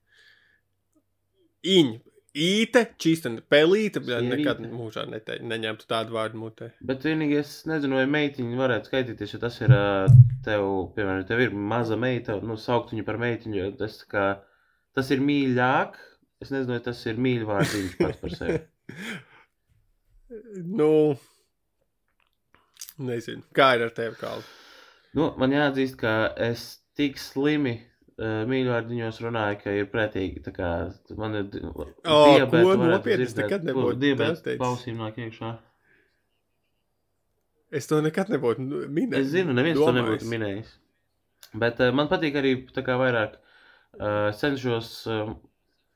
[1.75, 2.01] iņa,
[2.47, 6.71] īte, čīstena, pelīte, bet nekad mūžā nete, neņemtu tādu vārdu mutē.
[6.89, 9.77] Bet vienīgi es nezinu, vai meitiņa varētu skaitīties, jo tas ir
[10.47, 14.29] tev, piemēram, tev ir maza meita, nu, saukt viņu par meitiņu, jo tas, kā,
[14.97, 16.01] tas ir mīļāk.
[16.45, 18.59] Es nezinu, vai tas ir mīļvārdiņš pats par sevi.
[20.57, 21.17] Nu,
[23.03, 24.47] nezinu, kā ir ar tevi, Kalnu.
[25.17, 26.13] Nu, man jāatzīst, ka
[26.47, 26.65] es
[26.97, 30.43] tik slimi uh, mīļvārdiņos runāju, ka ir pretīgi.
[30.45, 30.73] Tā kā
[31.21, 31.87] man ir di- ko?
[32.05, 34.61] diabēta varētu Nopietni, es nekad nebūtu pateicis.
[34.61, 35.55] pausīm nāk iekšā.
[37.77, 39.25] Es to nekad nebūtu nu, minējis.
[39.25, 40.03] Es zinu, neviens to domājis.
[40.03, 40.75] nebūtu minējis.
[41.65, 45.33] Bet uh, man patīk arī tā kā vairāk uh, cenšos uh,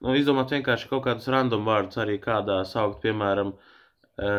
[0.00, 3.02] nu, izdomāt vienkārši kaut kādus random vārdus arī kādā saukt.
[3.04, 3.69] Piemēram, uh,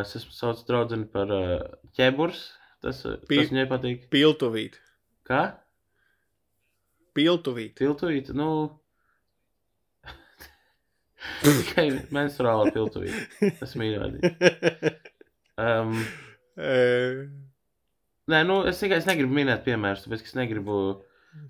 [0.01, 1.59] es esmu saucis draudzeni par uh,
[1.97, 2.43] ķeburs.
[2.81, 4.07] Tas, uh, Pi- tas viņai patīk.
[4.13, 4.79] Piltuvīt.
[5.27, 5.43] Kā?
[7.17, 7.75] Piltuvīt.
[7.79, 8.49] Piltuvīt, nu...
[11.43, 13.37] Tikai menstruāla piltuvīt.
[13.59, 14.33] Tas mīļvārdi.
[15.61, 15.95] Um,
[16.61, 17.21] Eh,
[18.31, 20.75] Nē, nu, es tikai es negribu minēt piemērus, tāpēc, es negribu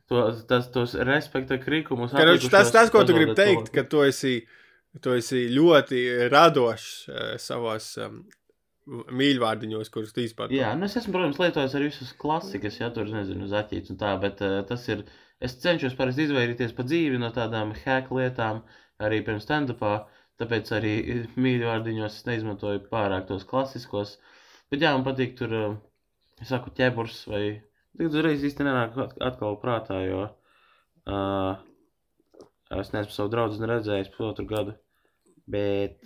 [0.10, 2.14] to, tas, tos respekta krikumus.
[2.16, 3.76] Karoči, tas, tas, ko tu gribi teikt, cilvēku.
[3.76, 4.36] ka tu esi,
[5.00, 6.02] tu esi ļoti
[6.34, 8.24] radošs uh, savos um,
[9.16, 10.58] mīļvārdiņos, kurus tu izpārdi.
[10.60, 14.16] Jā, nu es esmu, protams, lietojis arī visus klasikas, ja tur, nezinu, zaķīts un tā,
[14.24, 15.06] bet uh, tas ir,
[15.40, 18.64] es cenšos parasti izvairīties pa dzīvi no tādām hack lietām,
[19.02, 19.94] arī pirms stand-upā,
[20.42, 20.94] tāpēc arī
[21.46, 24.18] mīļvārdiņos es neizmantoju pārāk tos klasiskos,
[24.74, 25.80] bet jā, man patīk tur, uh,
[26.42, 27.46] es saku, ķeburs vai,
[27.96, 31.54] tagad uzreiz īsti nenāk at- atkal prātā, jo uh,
[32.80, 34.76] es neesmu savu draugu redzējis pusotru gadu,
[35.52, 35.98] bet,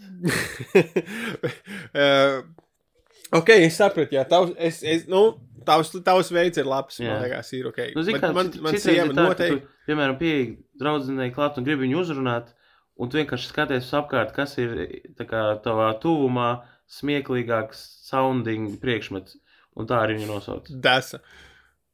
[1.93, 2.41] uh,
[3.39, 5.27] ok, es sapratu, jā, tavs, es, es, nu,
[5.67, 7.13] tavs, tavs veids ir labs, Jā.
[7.13, 7.81] man liekas, ir ok.
[7.95, 9.63] Nu, zini, kā, man, man sieva noteikti.
[9.63, 10.51] Tu, piemēram, pieeja
[10.81, 12.53] draudzenei klāt un gribi viņu uzrunāt,
[13.01, 14.75] un tu vienkārši skaties apkārt, kas ir
[15.21, 16.51] kā tavā tuvumā
[16.91, 19.37] smieklīgāks sounding priekšmets,
[19.75, 20.69] un tā arī viņu nosauc.
[20.69, 21.21] Desa.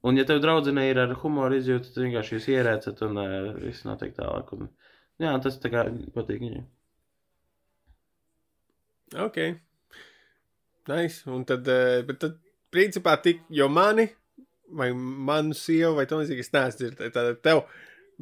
[0.02, 3.86] Un, ja tev draudzenei ir ar humoru izjūta, tad vienkārši jūs ierēcat un uh, viss
[3.86, 4.50] notiek tālāk.
[4.58, 4.72] Un,
[5.22, 5.86] jā, tas tā kā
[6.16, 6.64] patīk viņai.
[9.22, 9.38] Ok.
[10.88, 11.30] Nice.
[11.30, 12.38] Un tad, eh, bet tad,
[12.74, 14.08] principā, tik, jo mani,
[14.72, 17.14] vai manu sievu, vai tam līdzīgi, es neesmu dzirdējis.
[17.14, 17.66] Tad tev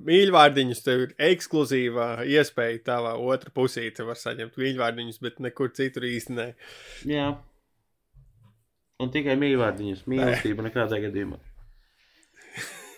[0.10, 6.36] mīļvārdiņus, tev ir ekskluzīvā iespēja tavā otra pusīte var saņemt mīļvārdiņus, bet nekur citur īsti
[6.36, 6.48] nē.
[7.10, 7.30] Jā.
[9.00, 11.40] Un tikai mīlvārdiņus, mīlestība nekādā gadījumā.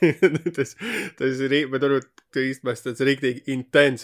[0.58, 0.74] tas,
[1.20, 4.02] tas ir, bet varbūt tu īstenībā tāds rīktīgi intens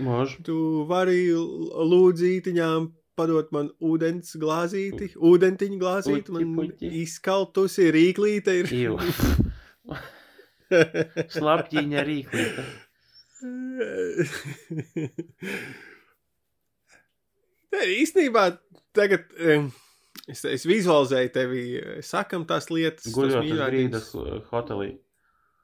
[0.00, 0.40] Možu.
[0.46, 0.56] Tu
[0.88, 2.80] vari lūdzītiņām
[3.18, 6.86] padot man ūdens glāzīti, ūdentiņu glāzīti, man puķi.
[7.02, 8.66] izkaltusi rīklīte ir.
[11.36, 12.62] Slapjiņa rīklīte.
[17.72, 18.42] Nē, īstenībā
[18.96, 19.64] tagad um,
[20.30, 24.94] es, es vizualizēju tevi, eh, sakam tās lietas, Guļot grīdas uh, hotelī.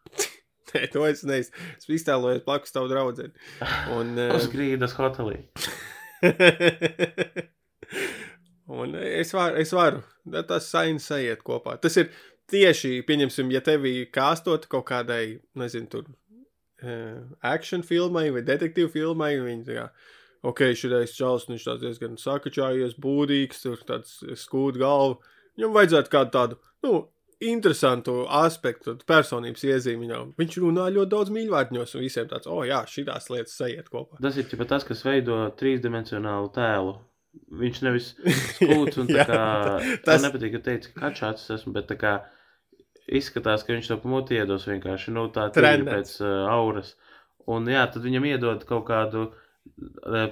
[0.69, 1.67] Nē, to es neesmu.
[1.79, 3.31] Es iztēlojos blakus tavu draugu.
[3.95, 5.41] Un, Uz grīdas hotelī.
[8.79, 10.03] un es varu, es varu.
[10.49, 11.79] Tas sains aiziet kopā.
[11.81, 12.11] Tas ir
[12.53, 19.35] tieši, pieņemsim, ja tevi kāstot kaut kādai, nezinu, tur uh, action filmai vai detektīvu filmai,
[19.41, 19.89] un viņi tā kā,
[20.47, 25.19] ok, šis čels, viņš tāds diezgan sakačājies, būdīgs, tur tāds skūd galvu.
[25.59, 26.93] Viņam vajadzētu kādu tādu, nu,
[27.43, 30.33] interesantu aspektu, personības iezīmi viņam.
[30.39, 34.19] Viņš runā ļoti daudz mīļvārdiņos, un visiem tāds, oh, jā, šīs lietas sajiet kopā.
[34.23, 36.97] Tas ir tas, kas veido trīsdimensionālu tēlu.
[37.59, 38.13] Viņš nevis
[38.59, 39.43] skūts un tā kā.
[40.03, 42.15] tas- Tas nepatīk, ka teica, ka kačāts esmu, bet tā kā
[43.09, 45.13] izskatās, ka viņš to pamuti iedos vienkārši.
[45.15, 45.91] Nu, tā Trenēts.
[45.91, 46.95] pēc uh, auras.
[47.49, 49.45] Un jā, tad viņam iedod kaut kādu, uh,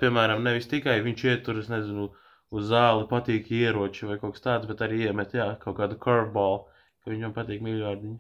[0.01, 2.11] piemēram, nevis tikai viņš iet tur, es nezinu,
[2.55, 6.65] uz zāli patīk ieroči vai kaut kas tāds, bet arī iemet, jā, kaut kādu curveball,
[7.05, 8.19] ka viņam patīk mīļvārdiņi.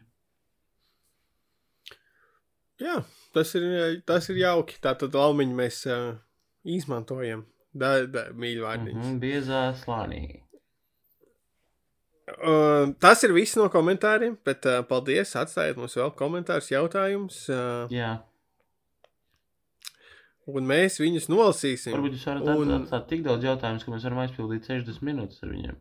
[2.83, 2.97] Jā,
[3.33, 3.69] tas ir,
[4.09, 4.77] tas ir jauki.
[4.85, 6.17] Tātad laumiņu mēs uh,
[6.69, 7.47] izmantojam.
[7.77, 8.97] Da, da, mīļvārdiņus.
[8.97, 10.23] Mm -hmm, biezā slānī.
[12.27, 15.35] Uh, tas ir viss no komentāriem, bet uh, paldies.
[15.39, 18.17] Atstājiet mums vēl komentārus, jautājumus, uh, Jā,
[20.47, 21.95] un mēs viņus nolasīsim.
[21.97, 25.51] varbūt jūs varat Un- atstāt tik daudz jautājumus, ka mēs varam aizpildīt 60 minūtes ar
[25.55, 25.77] viņiem.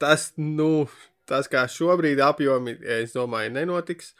[0.00, 0.86] Tas, nu,
[1.28, 4.14] tas kā šobrīd apjomi, es domāju, nenotiks.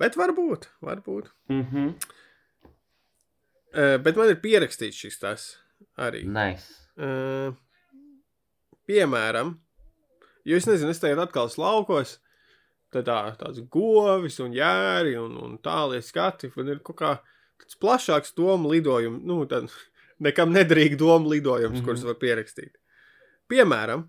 [0.00, 1.30] Bet varbūt, varbūt.
[1.48, 1.94] Mhm.
[3.70, 5.42] Uh, bet man ir pierakstīts šis tas
[5.96, 6.24] arī.
[6.26, 6.72] Nice.
[6.98, 7.52] Uh,
[8.90, 9.52] piemēram,
[10.44, 12.16] jo es nezinu, es tagad atkal esmu laukos,
[12.90, 17.12] tad tā, tāds govis un jēri un, un tālie skati, un ir kaut kā
[17.60, 19.70] tāds plašāks domu lidojums, nu, tad
[20.26, 21.80] nekam nederīgi domu lidojums, mm.
[21.80, 21.84] -hmm.
[21.86, 22.76] kurus var pierakstīt.
[23.50, 24.06] Piemēram,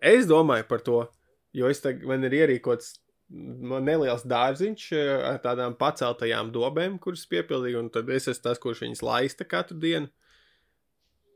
[0.00, 1.06] es domāju par to,
[1.52, 2.98] jo es tagad, man ir ierīkots
[3.30, 8.84] neliels dārziņš eh, ar tādām paceltajām dobēm, kuras piepildīju, un tad es esmu tas, kurš
[8.84, 10.08] viņas laista katru dienu.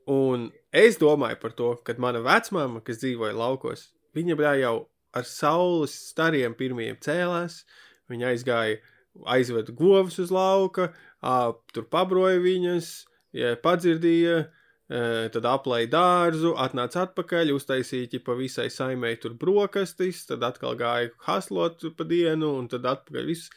[0.08, 4.76] Un es domāju par to, ka mana vecmāma, kas dzīvoja laukos, viņa bija jau
[5.12, 7.64] ar saules stariem pirmiem cēlās.
[8.08, 8.78] Viņa aizgāja,
[9.28, 10.94] aizveda govs uz lauka, ā,
[11.72, 12.88] tur pabroja viņas,
[13.36, 14.36] ja padzirdīja,
[14.88, 15.00] ē,
[15.34, 21.82] tad aplēja dārzu, atnāca atpakaļ, uztaisīja pa visai saimēji tur brokastis, tad atkal gāja haslot
[21.98, 23.50] pa dienu, un tad atpakaļ viss.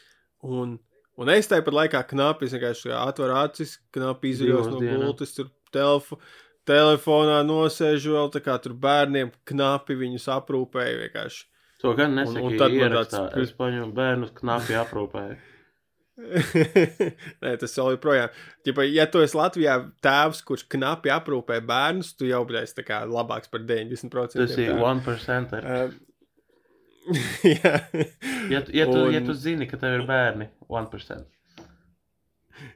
[0.44, 0.80] Un,
[1.18, 6.22] un es tāpat laikā knapi, es vienkārši atveru acis, knapi izjūtos no gultas, tur telefonu
[6.70, 11.46] telefonā nosēžu vēl tā kā tur bērniem knapi viņus aprūpēja vienkārši.
[11.82, 15.38] To gan nesaki, un un, tad man tāds- Es paņemu bērnus knapi aprūpēju.
[17.42, 18.32] Nē, tas vēl joprojām.
[18.66, 23.02] Ķipa, ja tu esi Latvijā tēvs, kurš knapi aprūpē bērnus, tu jau esi tā kā
[23.10, 24.38] labāks par 90%.
[24.38, 24.86] Tas ir tēvu.
[24.86, 25.60] 1%.
[25.62, 26.00] Uh,
[27.44, 27.74] Jā.
[28.52, 31.26] Ja, tu- ja, tu, ja Un- tu zini, ka tev ir bērni, 1%.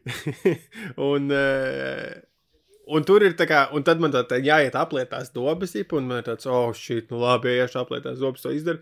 [1.11, 2.13] un, uh,
[2.97, 5.93] un tur ir tā kā, un tad man tā, tā jāiet apliet tās dobas, jip,
[5.93, 8.81] un man ir tāds, oh, šī, nu labi, iešu apliet tās dobas, to izdaru.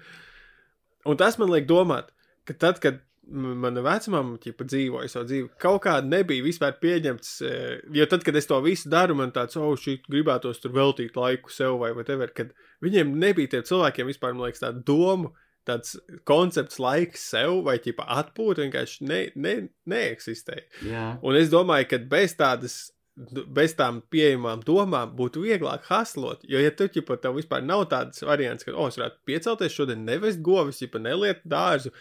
[1.09, 2.13] Un tas man liek domāt,
[2.47, 8.07] ka tad, kad mana vecmāma dzīvoja savu dzīvi, kaut kā nebija vispār pieņemts, eh, jo
[8.11, 11.79] tad, kad es to visu daru, man tāds, oh, šī gribētos tur veltīt laiku sev
[11.79, 12.51] vai whatever, kad
[12.83, 15.31] viņiem nebija tiem cilvēkiem vispār, man liekas, tāda doma,
[15.67, 15.95] tāds
[16.27, 19.53] koncepts laiks sev vai ķipa atpūta vienkārši ne, ne,
[19.87, 20.65] neeksistēja.
[20.83, 22.75] Jā, Un es domāju, ka bez tādas,
[23.15, 26.43] bez tām pieejamām domām būtu vieglāk haslot.
[26.49, 30.03] Jo, ja tu ķipa, tev vispār nav tāds variants, ka, oh, es varētu piecelties šodien,
[30.07, 31.93] nevest govis, ja neliet dārzu,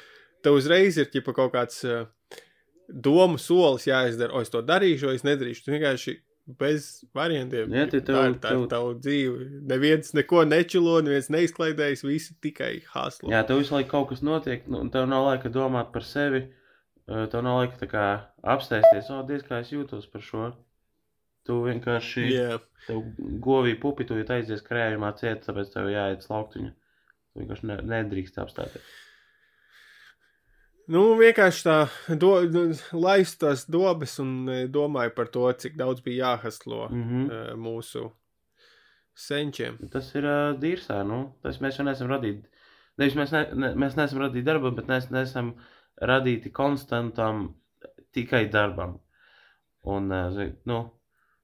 [0.43, 2.05] tev uzreiz ir ķipa, kaut kāds uh,
[2.89, 5.65] domu solis jāizdara, o, es to darīšu, o, es nedarīšu.
[5.67, 6.15] Tu vienkārši
[6.59, 7.71] bez variantiem.
[7.71, 9.45] Jā, tev- tā ir tā tev- tavu dzīve.
[9.71, 13.31] Neviens neko nečilo, neviens neizklaidējis, visi tikai haslo.
[13.31, 16.43] Jā tev visu laiku kaut kas notiek, nu, un tev nav laika domāt par sevi.
[17.09, 18.03] eh, Tev nav laika tā kā
[18.57, 20.51] apsēsties, o, diez kā es jūtos par šo.
[21.47, 22.59] Tu vienkārši, Jā.
[22.87, 23.01] tev
[23.43, 26.71] govī pupi, tu aizies krējumā ciet, tāpēc tev jāiet slauktiņu.
[27.33, 28.83] Tu vienkārši ne, nedrīkst apstāties.
[30.91, 31.77] Nu, vienkārši tā,
[32.19, 32.65] do, nu,
[32.99, 37.05] laist tās dobas un e, domāju par to, cik daudz bija jāhaslo mm.
[37.05, 37.61] -hmm.
[37.63, 38.11] mūsu
[39.15, 39.77] senčiem.
[39.93, 42.49] Tas ir uh, dīrsā, nu, tas mēs jau neesam radīti.
[43.01, 45.55] Nevis mēs, ne, ne, mēs neesam radīti darbam, bet mēs neesam
[46.01, 47.55] radīti konstantam
[48.13, 48.99] tikai darbam.
[49.83, 50.83] Un, uh, zi- nu,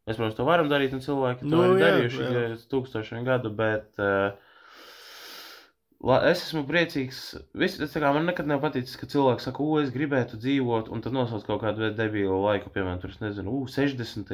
[0.07, 2.44] mēs, protams, to varam darīt, un cilvēki to Nu, ir jā, darījuši jā.
[2.72, 4.33] tūkstošiem gadu, bet uh,
[6.06, 7.22] la, es esmu priecīgs.
[7.58, 11.02] Vis, es, kā, man nekad nav paticis, ka cilvēks saka, o, es gribētu dzīvot, un
[11.04, 14.30] tad nosauc kaut kādu debilu laiku, piemēram, tur, nezinu, u, 60.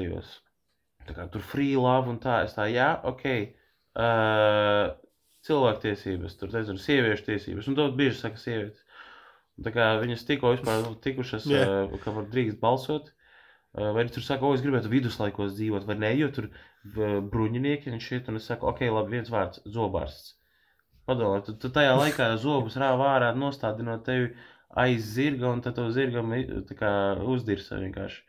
[1.04, 3.24] Tā kā tur free love un tā, es tā, jā, ok.
[3.94, 4.92] Uh,
[5.44, 8.84] cilvēktiesības, tur nezinu, sieviešu tiesības, un to bieži saka sievietes.
[9.54, 11.84] Un Tā kā viņas tikko vispār tikušas, yeah.
[11.84, 15.98] uh, ka var drīkst balsot, uh, vai tur saka, o, es gribētu viduslaikos dzīvot, vai
[16.00, 20.34] ne, jo tur uh, bruņinieki un šit, un es saku, ok, labi, viens vārds- zobārsts.
[21.08, 24.30] Padomā, tu, tu tajā laikā zobus rāva ārā, nostādinot tevi
[24.84, 26.32] aiz zirga, un tad to zirgam
[26.78, 26.92] kā
[27.34, 28.22] uzdirsa vienkārši.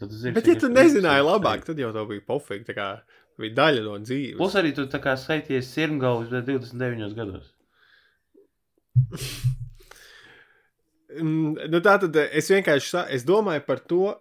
[0.00, 2.66] Tad zirgs Bet, ja tu nezināji labāk, tad jau tev bija pofīgi.
[2.70, 2.88] Tā kā
[3.38, 4.38] bija daļa no dzīves.
[4.40, 7.52] Plus arī tu tā kā skaities sirmgalvis, bet 29 gados.
[11.20, 14.14] Mm, Nu, tā tad eh, es vienkārši es domāju par to,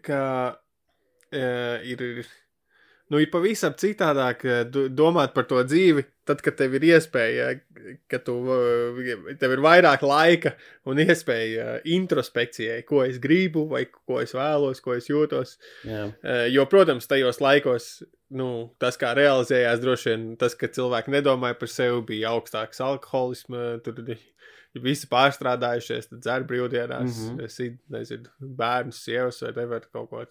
[0.00, 0.20] ka
[0.56, 2.22] uh, ir,
[3.12, 7.50] nu, ir pavisam citādāk eh, do- domāt par to dzīvi, tad, kad tev ir iespēja,
[8.10, 10.54] ka tu, eh, tev ir vairāk laika
[10.88, 15.58] un iespēja eh, introspekcijai, ko es gribu, vai ko es vēlos, ko es jūtos.
[15.88, 21.12] Jā, Eh, Jo, protams, tajos laikos nu, tas, kā realizējās, droši vien tas, ka cilvēki
[21.12, 23.82] nedomāja par sevi, bija augstāks alkoholisma.
[23.84, 24.16] Tur bija
[24.80, 27.34] visi pārstrādājušies, tad dzēr brīvdienās, mm.
[27.36, 27.44] -hmm.
[27.44, 27.58] es
[27.92, 30.30] nezinu, bērnus, sievas vai nevar kaut ko eh,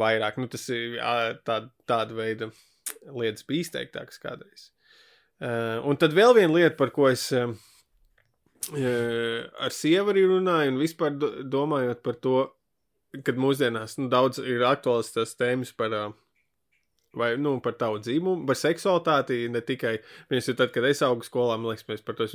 [0.00, 0.38] vairāk.
[0.40, 1.14] Nu, tas ir ā,
[1.46, 2.50] tā, tāda veida
[3.12, 4.70] lietas bija izteiktākas kādreiz.
[5.40, 7.50] Eh, Un tad vēl viena lieta, par ko es eh,
[8.76, 12.36] eh, ar sievu arī runāju, un vispār do- domājot par to,
[13.24, 16.06] kad mūsdienās nu, daudz ir aktuāls tas tēmas par, ā,
[17.16, 19.38] vai, nu, par tavu dzīvumu, par seksualitāti.
[19.52, 19.96] Ne tikai
[20.32, 22.28] viens ir tad, kad es augu skolā, man liekas, mēs par to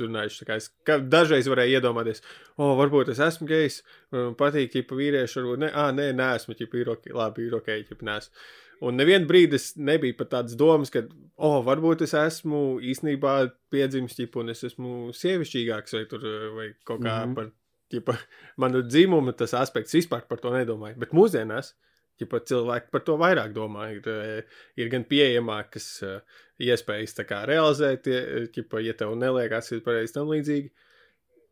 [0.48, 2.24] kā Es ka dažreiz varēju iedomāties,
[2.56, 3.82] o, oh, varbūt es esmu gejs,
[4.14, 8.02] man patīk, ja vīrieši, varbūt ne, ah, nē, nē, esmu, ir ok, labi, ok, ja
[8.10, 8.44] nesmu.
[8.82, 11.04] Un nevienu brīdi es nebiju pat tādas domas, ka,
[11.38, 13.36] oh, varbūt es esmu īstenībā
[13.70, 16.24] piedzimis, ķip, un es esmu sievišķīgāks, vai, tur,
[16.56, 17.28] vai kaut kā mm.
[17.28, 17.36] -hmm.
[17.38, 17.52] par
[17.92, 18.16] ķipa,
[18.64, 20.98] manu dzimumu, tas aspekts vispār par to nedomāju.
[20.98, 21.74] Bet mūsdienās
[22.22, 23.90] ķipa, cilvēki par to vairāk domā.
[23.98, 29.70] Ir, eh, ir gan pieejamākas eh, iespējas tā kā realizēt, eh, ķipa, ja tev neliekas,
[29.70, 30.72] ka ir pareizi tam līdzīgi.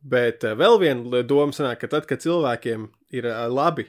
[0.01, 3.87] Bet eh, vēl viena doma sanāk, ka tad, kad cilvēkiem ir eh, labi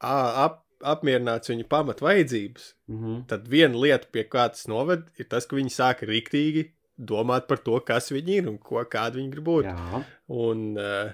[0.00, 3.22] ap, apmierināts viņu pamat vajadzības, mhm.
[3.30, 7.60] tad viena lieta, pie kā tas noved, ir tas, ka viņi sāka riktīgi domāt par
[7.64, 9.68] to, kas viņi ir un ko, kādi viņi grib būt.
[9.68, 10.00] Jā,
[10.30, 11.12] Un, uh,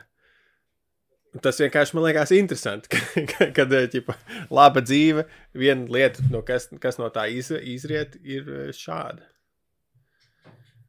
[1.43, 4.15] tas vienkārši man liekas interesanti, ka- ka- kad eh, ķipa,
[4.55, 5.25] laba dzīve,
[5.55, 9.25] viena lieta, no kas, kas no tā iz, izriet, ir eh, šāda.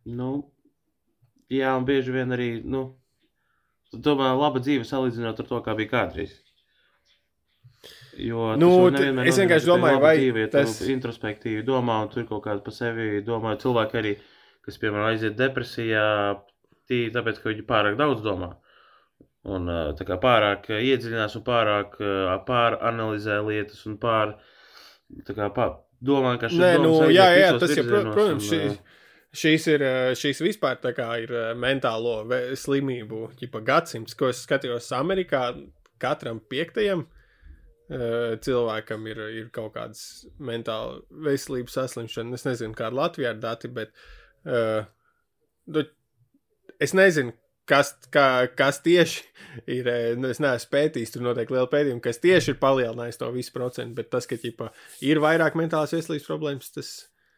[0.07, 0.29] nu,
[1.51, 2.85] jā, un bieži vien arī, nu,
[4.03, 6.35] tomēr laba dzīve salīdzinot ar to, kā bija kādreiz.
[8.17, 8.69] Jo Nu,
[9.29, 12.63] es vienkārši ir domāju, vai dzīve, ja tas- tu introspektīvi domā un tur kaut kādu
[12.65, 13.51] pa sevi domā.
[13.61, 14.13] Cilvēki arī,
[14.65, 16.05] kas, piemēram, aiziet depresijā,
[16.89, 18.55] tī, tāpēc, ka viņi pārāk daudz domā.
[19.47, 21.97] Un kā pārāk iedziļinās un pārāk
[22.47, 24.35] pāranalizē lietas un pār,
[25.27, 28.97] tā kā pār, domā, ka šis Nē, nu, jā, jā, tas virzienos protams, un, šī,
[29.41, 29.85] šīs ir,
[30.19, 32.19] šīs vispār tā kā ir mentālo
[32.59, 35.45] slimību, ģipa gadsimts, ko es skatījos Amerikā,
[36.01, 37.07] katram piektajam
[38.43, 42.35] cilvēkam ir, ir kaut kādas mentāla veselības saslimšana.
[42.35, 43.93] Es nezinu, kāda Latvijā ir dati, bet
[44.43, 44.83] uh,
[46.83, 47.31] es nezinu,
[47.69, 49.23] kas, kā, kas tieši
[49.67, 49.87] ir.
[49.91, 53.53] eh, nu, Es neesmu pētījis, tur noteikti liela pētījuma, kas tieši ir palielinājis to visu
[53.55, 54.71] procentu, bet tas, ka ķipa,
[55.07, 56.95] ir vairāk mentālās veselības problēmas, tas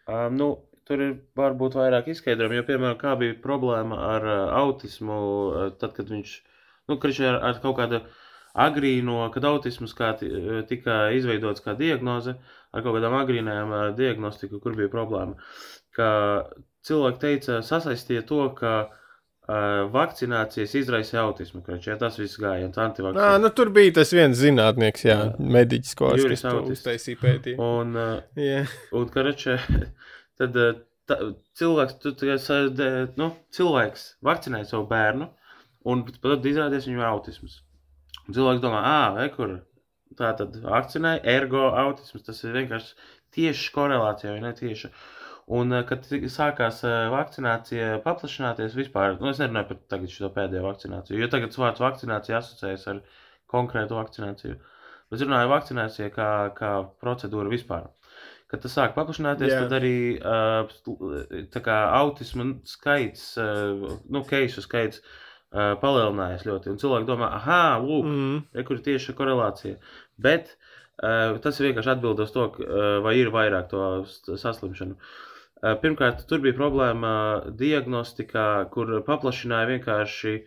[0.09, 0.45] Um, nu,
[0.89, 5.93] tur ir varbūt vairāk izskaidrojumu, jo, piemēram, kā bija problēma ar uh, autismu, uh, tad,
[5.93, 6.32] kad viņš,
[6.89, 7.99] nu, viņš ar, ar kaut kādu
[8.57, 10.32] agrīno, kad autisms kā ti-
[10.71, 12.34] tika izveidots kā diagnoze,
[12.73, 15.38] ar kaut kādām agrīnējām uh, diagnostiku, kur bija problēma,
[15.93, 16.09] ka
[16.89, 18.97] cilvēki teica, sasaistīja to, ka uh,
[19.93, 23.39] vakcinācijas izraisa autismu, ka ja tas viss gājiens Nā, antivakcinācija.
[23.41, 25.32] nu, tur bija tas viens zinātnieks, jā, Jā.
[25.58, 26.45] mediķis, ko Autists.
[26.76, 27.70] uztaisīju pētījumu.
[27.82, 29.58] Un, uh, Jā, Un, karačē,
[30.39, 30.60] tad
[31.10, 31.18] ta,
[31.58, 32.14] cilvēks, tu,
[32.78, 35.30] de- nu, cilvēks vakcinēja savu bērnu,
[35.89, 37.62] un tad izrādījās viņam autisms.
[38.28, 39.58] Un cilvēks domā, ah, kur
[40.20, 42.22] tā tad vakcinēja, ergo autisms.
[42.28, 42.93] Tas ir vienkārši
[43.34, 44.89] tieši korelācija, vai ne tieši.
[45.50, 50.66] Un, eh, kad sākās eh, vakcinācija paplašināties vispār, nu, es nerunāju par tagad šo pēdējo
[50.68, 53.00] vakcināciju, jo tagad vārds vakcinācija asociējas ar
[53.50, 54.60] konkrētu vakcināciju.
[55.10, 57.88] Bet runāju vakcinācija kā, kā procedūra vispār.
[58.50, 59.64] Kad tas sāk paplašināties, Jā.
[59.64, 60.22] tad arī
[61.54, 65.02] tā kā autisma skaits, nu, keisu skaits
[65.54, 66.72] palielinājās ļoti.
[66.74, 69.78] Un cilvēki domā, ah, lūk, mm, Re, kur ir tieši korelācija.
[70.18, 70.56] Bet
[70.97, 72.47] tas vienkārši atbild uz to,
[73.06, 73.84] vai ir vairāk to
[74.38, 74.97] saslimšanu.
[74.97, 75.28] Uh,
[75.62, 77.14] pirmkārt, tur bija problēma
[77.60, 80.38] diagnostikā, kur paplašināja vienkārši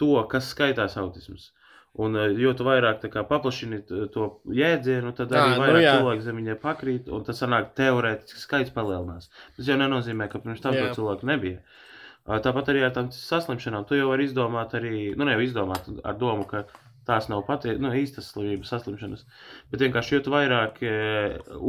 [0.00, 1.52] to, kas skaitās autisms.
[1.98, 3.80] Un, uh, jo tu vairāk tā kā paplašini
[4.14, 5.96] to jēdzienu, tad arī nu vairāk jā.
[5.98, 9.32] cilvēku zem viņai pakrīt, un tas sanāk teorētiski skaits palielinās.
[9.56, 11.62] Tas jau nenozīmē, ka pirms tam to cilvēku nebija.
[11.64, 11.84] Uh,
[12.28, 13.86] Tāpat arī ar tām saslimšanām.
[13.88, 16.66] Tu jau vari izdomāt, arī, nu, ne jau izdomāt ar domu, ka
[17.08, 19.24] tās nav pati, nu, īstas slimības, saslimšanas.
[19.72, 20.92] Bet vienkārši, jo tu vairāk e,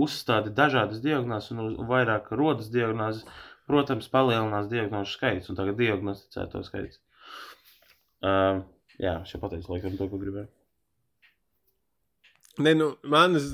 [0.04, 3.24] uzstādi dažādas diagnozes un uz- vairāk rodas diagnozes,
[3.70, 7.00] protams, palielinās diagnožu skaits un tagad diagnosticēto skaits.
[8.20, 8.64] Uh,
[9.00, 10.50] jā, es jau pateicu, laikam, to, ko gribēju.
[12.66, 13.46] ne, nu, manas,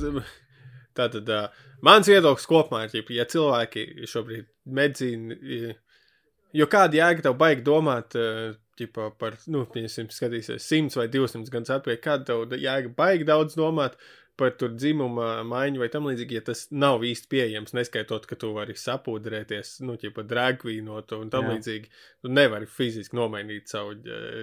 [0.98, 5.76] tātad, uh, mans viedoklis kopumā ir, ja cilvēki šobrīd medicīna, i-
[6.58, 11.52] jo kāda jēga tev baigi domāt, uh, ķipa, par, nu, pieņemsim, skatīsies 100 vai 200
[11.54, 13.98] gadus atpakaļ, kāda tev jēga baigi daudz domāt
[14.36, 18.50] par tur dzimuma maiņu vai tam līdzīgi, ja tas nav īsti pieejams, neskaitot, ka tu
[18.56, 21.56] vari sapūdrēties, nu, ķipa, dragvīnot un tam Jā.
[21.56, 21.92] līdzīgi.
[22.24, 23.96] Tu nevari fiziski nomainīt savu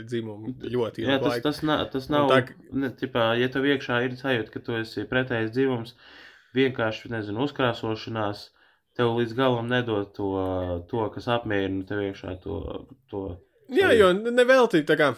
[0.09, 2.33] dzimumu ļoti Jā, ilgu tas, tas, na, tas Un nav.
[2.33, 2.73] tā Tā...
[2.73, 5.95] Ne, tipā, ja tev iekšā ir sajūta, ka tu esi pretējs dzimums,
[6.57, 8.49] vienkārši, nezinu, uzkrāsošanās,
[8.97, 10.33] tev līdz galam nedod to,
[10.89, 12.61] to kas apmierina tev iekšā to.
[13.13, 13.27] to
[13.73, 13.99] Jā, Sorry.
[14.01, 15.13] jo nevelti tā kā.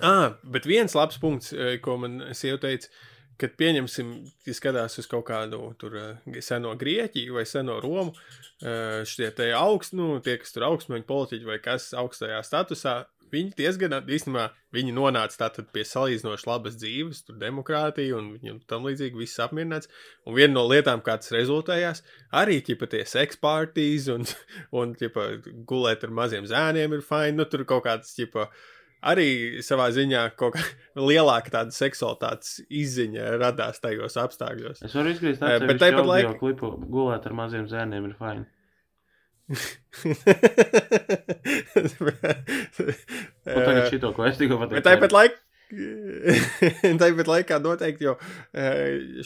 [0.00, 2.88] Ah, bet viens labs punkts, ko man sieva teica,
[3.40, 4.12] kad pieņemsim,
[4.46, 5.96] ja skatās uz kaut kādu tur
[6.44, 8.12] seno Grieķiju vai seno Romu,
[9.08, 12.94] šie te augst, nu, tie, kas tur augstmeņu politiķi vai kas augstajā statusā,
[13.32, 18.84] viņi diezgan, īstenībā, viņi nonāca tātad pie salīdzinoši labas dzīves, tur demokrātija un viņam tam
[18.88, 19.88] līdzīgi viss apmierināts.
[20.26, 22.02] Un viena no lietām, kāds rezultējās,
[22.42, 24.26] arī ķipa tie sekspārtīs un,
[24.76, 25.28] un ķipa,
[25.70, 27.38] gulēt ar maziem zēniem ir fini.
[27.40, 28.48] Nu, tur kaut kāds, ķipa,
[29.10, 29.28] arī
[29.64, 30.64] savā ziņā kaut kā
[31.10, 34.82] lielāka tāda seksualitātes izziņa radās tajos apstākļos.
[34.84, 38.44] Es varu izgriezt Eh, bet tāpat audio laik- klipu, gulēt ar maziem zēniem ir fini.
[43.50, 44.84] Un tagad šito, ko es tikko pateicu.
[44.86, 45.38] Tāpat laikā.
[47.02, 48.14] Tāpat laikā noteikti, jo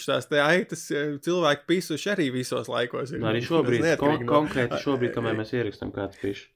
[0.01, 3.13] šīs te aitas eh, cilvēki pisuši arī visos laikos.
[3.15, 3.19] ir.
[3.23, 6.51] Nu, arī šobrīd, kon konkrēti šobrīd, kamēr mēs ierakstām kāds pišķi.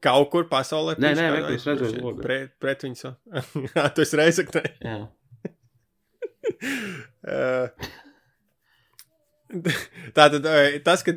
[0.00, 0.94] Kaut kur pasaulē.
[0.96, 2.22] Nē, nē, kādu vienkārši redzu loga.
[2.24, 3.10] Pret, pret viņu.
[3.96, 4.62] tu esi reizeknē.
[4.80, 5.00] Jā.
[7.30, 7.66] Eh,
[10.86, 11.12] tas, ka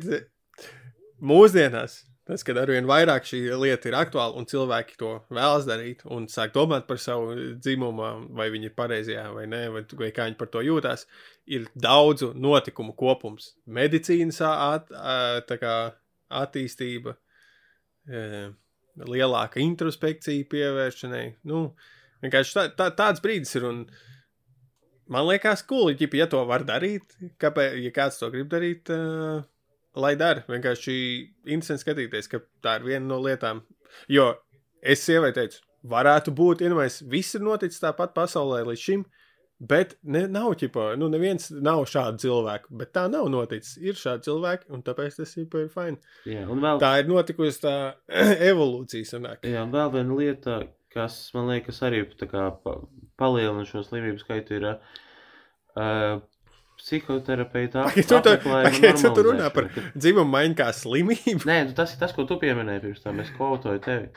[1.24, 6.28] mūsdienās, tas, kad arvien vairāk šī lieta ir aktuāla un cilvēki to vēlas darīt un
[6.32, 10.38] sāk domāt par savu dzimumu, vai viņi ir pareizajā vai nē, vai, vai kā viņi
[10.40, 11.06] par to jūtās,
[11.46, 13.52] ir daudzu notikumu kopums.
[13.66, 14.90] Medicīnas at,
[15.60, 15.76] kā
[16.44, 17.16] attīstība,
[18.08, 18.48] eh,
[19.04, 21.26] lielāka introspekcija pievēršanai.
[21.50, 21.66] Nu,
[22.24, 23.70] vienkārši tā, tā, tāds brīdis ir.
[23.70, 23.86] Un,
[25.04, 29.42] Man liekas, cool, ja to var darīt, kāpēc, ja kāds to grib darīt, uh,
[29.98, 30.44] lai dara.
[30.50, 30.94] Vienkārši
[31.46, 33.62] interesanti skatīties, ka tā ir viena no lietām.
[34.10, 34.32] Jo
[34.82, 39.04] es sievai teicu, varētu būt, iedomājieties, viss ir noticis tāpat pasaulē līdz šim,
[39.62, 43.76] Bet ne, nav ķipa, nu, neviens nav šādu cilvēku, bet tā nav noticis.
[43.78, 46.00] Ir šādi cilvēki, un tāpēc tas ir fini.
[46.26, 47.74] Jā, un vēl, Tā ir notikusi tā
[48.50, 49.08] evolūcija.
[49.14, 49.46] Sanāk.
[49.46, 50.58] jā, un vēl viena lieta,
[50.92, 52.76] kas man liekas arī kā pa,
[53.20, 56.18] palielina šo slimību skaitu, ir uh,
[56.80, 61.42] psihoterapeita Pagaid, tu tu runā par- Dzimuma maiņa kā slimība.
[61.48, 63.20] Nē, nu, tas ir tas, ko tu pieminēji pirms tam.
[63.24, 64.10] Es kvotoju tevi.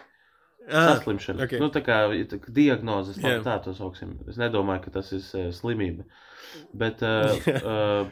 [0.68, 1.46] Ah, Saslimšana.
[1.46, 1.58] ok.
[1.64, 3.40] Nu, tā kā tā diagnozes, yeah.
[3.46, 4.18] tā to sauksim.
[4.28, 6.04] Es nedomāju, ka tas ir uh, slimība.
[6.76, 8.10] Bet, uh, uh,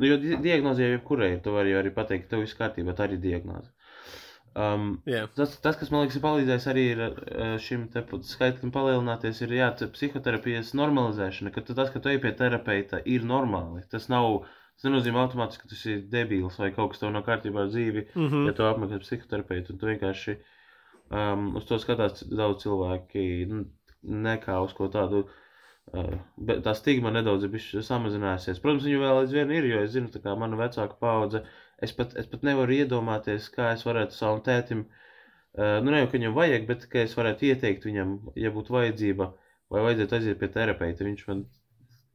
[0.00, 2.96] nu, jo di diagnoze jau jebkurai ir, tu vari arī pateikt, ka tev viss kārtībā,
[2.98, 3.70] tā arī diagnoze.
[4.54, 5.24] Um, jā.
[5.34, 7.88] tas, tas, kas man liekas, ir palīdzējis arī ir, uh, šim
[8.22, 13.26] skaitlim palielināties, ir jā, te psihoterapijas normalizēšana, ka tas, ka tu ej pie terapeita, ir
[13.26, 13.82] normāli.
[13.90, 14.44] Tas nav,
[14.76, 18.06] tas nenozīmē automātiski, ka tu esi debīls vai kaut kas tev nav kārtībā ar dzīvi
[18.14, 18.46] Mm -hmm.
[18.46, 20.36] ja tu apmeklē psihoterapeitu, tu vienkārši
[21.10, 23.64] um, uz to skatās daudz cilvēki, nu,
[24.02, 25.26] nekā uz ko tādu.
[25.94, 28.60] Uh, bet tā stigma nedaudz ir samazinājusies.
[28.62, 31.42] Protams, viņa vēl aizvien ir, jo es zinu, ka mana vecāka paudze,
[31.82, 36.10] es pat, es pat nevaru iedomāties, kā es varētu savam tētim, uh, nu ne jau
[36.10, 39.30] ka viņam vajag, bet ka es varētu ieteikt viņam, ja būtu vajadzība,
[39.72, 41.06] vai vajadzētu aiziet pie terapeita.
[41.06, 41.44] Viņš man,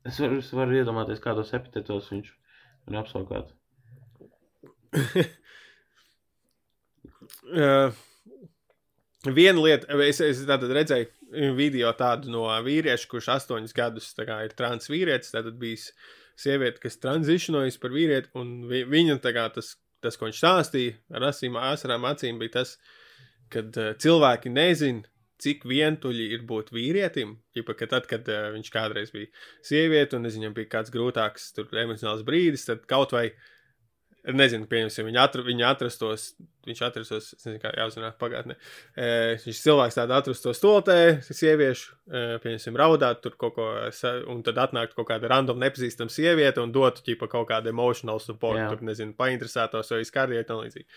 [0.08, 2.34] es varu, es varu iedomāties, kādos epitetos viņš
[2.88, 3.58] man apsaukātu.
[7.50, 7.94] Uh,
[9.26, 14.90] viena lieta, es, es redzēju video tādu no vīrieša, kurš astoņus gadus kā, ir trans
[14.90, 15.34] vīrietis.
[15.34, 15.90] Tad bijis
[16.40, 20.98] sieviete, kas transicionojas par vīrieti, un vi, viņa tā kā, tas, tas, ko viņš stāstīja
[21.16, 22.76] ar asīm, asarām acīm, bija tas,
[23.54, 25.08] ka uh, cilvēki nezina.
[25.40, 29.30] Cik vientuļi ir būt vīrietim, ja ka tad, kad uh, viņš kādreiz bija
[29.64, 33.30] sieviete, un es viņam bija kāds grūtāks, tur emocionāls brīdis, tad kaut vai
[34.36, 36.26] nezinu, pieņemsim, viņa, atra, viņa atrastos,
[36.68, 38.58] viņš atrastos, es nezinu, kā jāuzrunā pagātnē.
[38.94, 39.08] E,
[39.46, 43.70] viņš cilvēks tādu atrastos stoltē, sieviešu, e, pieņemsim, raudāt tur kaut ko,
[44.34, 48.60] un tad atnāktu kaut kāda random nepazīstama sieviete un dotu, ķipa, kaut kādu emotional support,
[48.60, 48.70] Jā.
[48.74, 50.88] tur, nezinu, painteresētos vai skardiet un līdzīgi.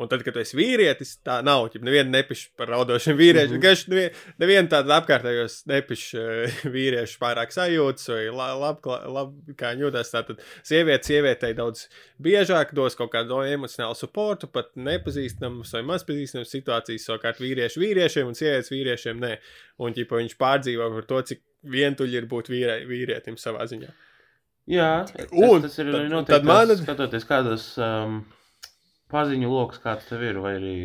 [0.00, 1.66] Un tad, kad tu esi vīrietis, tā nav.
[1.74, 3.58] Ja neviena nepišķi par raudošiem vīriešiem.
[3.58, 3.62] Mm.
[3.62, 3.88] -hmm.
[3.92, 8.86] Nevien, neviena tāda apkārtējos nepišķi uh, vīriešu pārāk sajūtas vai labi, lab,
[9.16, 10.10] lab, kā viņi jūtas.
[10.14, 11.84] Tātad sieviete sievietei daudz
[12.18, 18.34] biežāk dos kaut kādu emocionālu supportu, pat nepazīstamas vai mazpazīstamas situācijas, savukārt vīrieši vīriešiem un
[18.34, 19.36] sievietes vīriešiem nē.
[19.78, 23.92] Un ķipa, viņš pārdzīvo par to, cik vientuļi ir būt vīrē, vīrietim savā ziņā.
[24.72, 26.32] Jā, tas, Un tas ir arī noteikti.
[26.32, 28.24] tad mana- Skatoties, kādas um,
[29.12, 30.76] paziņu lokus kāds tev ir, vai arī.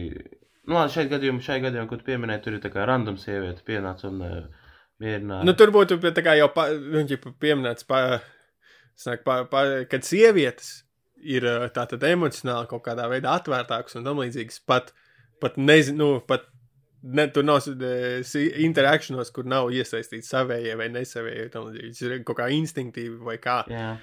[0.68, 4.20] Nu, šeit gadījumā, šai gadījumā, kad pieminēji, tur ir tā kā random sieviete pienāca un
[4.26, 4.66] uh,
[5.04, 5.46] mierināja.
[5.48, 6.00] Nu, tur būtu
[6.36, 6.68] jau pa,
[7.40, 8.02] pieminēts, pa,
[9.00, 10.82] snak, pa, pa, kad sievietes
[11.24, 14.60] ir ā, tātad emocionāli kaut kādā veidā atvērtākas un tam līdzīgas.
[14.68, 14.92] Pat,
[15.42, 16.46] pat nezinu, nu, pat
[17.04, 21.50] ne, tur nav e, si- interakcionos, kur nav iesaistīts savējie vai nesavējie.
[21.54, 23.94] Tas ir kaut kā instinktīvi vai kā Jā,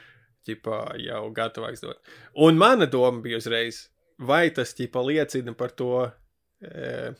[0.48, 2.00] ķipa, jau gatavāks dot.
[2.46, 3.84] Un mana doma bija uzreiz,
[4.18, 6.08] vai tas ķipa liecina par to.
[6.64, 7.12] E,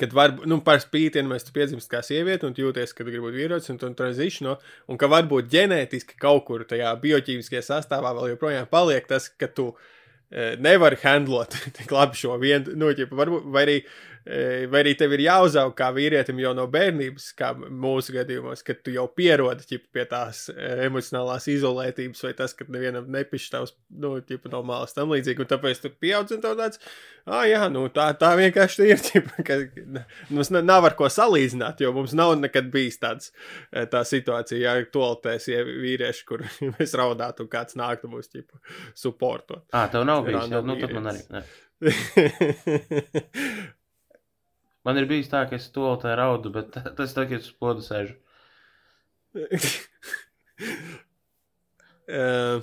[0.00, 3.20] Kad var, nu, par spīti, ja mēs tu piedzimst kā sieviete un jūties, ka gribi
[3.22, 4.56] būt vīrietis un tu tranzīšano,
[4.90, 9.68] un ka varbūt ģenētiski kaut kur tajā bioķīmiskajā sastāvā vēl joprojām paliek tas, ka tu
[9.70, 13.76] e, nevari handlot tik labi šo vienu, nu, ķipa, varbūt, vai arī,
[14.26, 18.90] vai arī tev ir jāuzaug kā vīrietim jau no bērnības, kā mūsu gadījumos, kad tu
[18.94, 20.54] jau pierodi ķipa, pie tās e,
[20.88, 25.50] emocionālās izolētības, vai tas, ka nevienam nepišķi tavs, nu, ķipa, no malas tam līdzīgi, un
[25.52, 26.82] tāpēc tu pieaudz un tev tāds,
[27.22, 29.60] ah, jā, nu, tā, tā vienkārši ir, ķipa, ka
[30.34, 33.30] mums ne- nav ar ko salīdzināt, jo mums nav nekad bijis tāds,
[33.70, 36.42] e, tā situācija, ja tolatēs ja vīrieši, kur
[36.74, 38.58] mēs raudātu un kāds nāktu mūs, ķipa,
[38.98, 39.62] supportot.
[39.70, 40.50] ah, tev nav bijis.
[40.66, 41.22] Nu, tad man arī.
[44.86, 48.16] Man ir bijis tā, ka es to tā raudu, bet tas tagad uz podu sēžu.
[52.06, 52.62] Uh,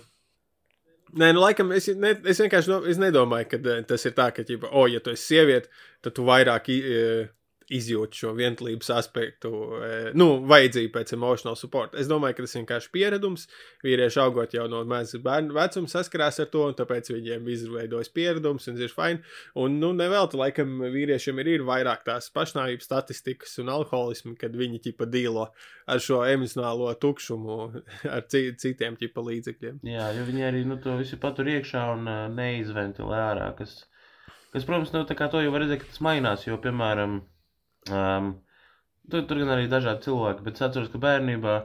[1.13, 4.29] Nē, nu, laikam, es, ne, es vienkārši no, es nedomāju, ka eh, tas ir tā,
[4.33, 5.69] ka, ģipa, oh, ja tu esi sieviete,
[6.01, 6.77] tad tu vairāk i,
[7.73, 11.95] izjūti šo vientulības aspektu, eh, nu, vajadzību pēc emotional support.
[11.99, 13.47] Es domāju, ka tas vienkārši pieredums.
[13.85, 18.67] Vīrieši augot jau no maza bērnu vecuma saskarās ar to, un tāpēc viņiem izveidojas pieredums,
[18.71, 19.21] un ir fini.
[19.59, 24.81] Un, nu, nevelti, laikam, vīriešiem ir, ir vairāk tās pašnāvības statistikas un alkoholismu, kad viņi
[24.87, 25.49] ķipa dīlo
[25.87, 27.57] ar šo emocionālo tukšumu,
[28.15, 29.81] ar ci, citiem ķipa līdzekļiem.
[29.89, 33.49] Jā, jo viņi arī nu, to visu patur iekšā un uh, neizventilē ārā.
[33.57, 33.83] Kas,
[34.53, 36.47] kas, protams, nu, tā kā to jau var redzēt, ka tas mainās.
[36.47, 37.21] Jo, piemēram,
[37.91, 38.29] um,
[39.09, 41.57] tur, tur gan arī dažādi cilvēki, bet es atceros, ka bērnībā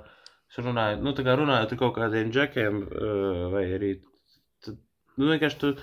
[0.48, 3.92] es runāju, nu, tā kā runājot ar kaut kādiem džekiem, uh, vai arī
[4.64, 4.80] tad,
[5.16, 5.74] nu, vienkārši tu,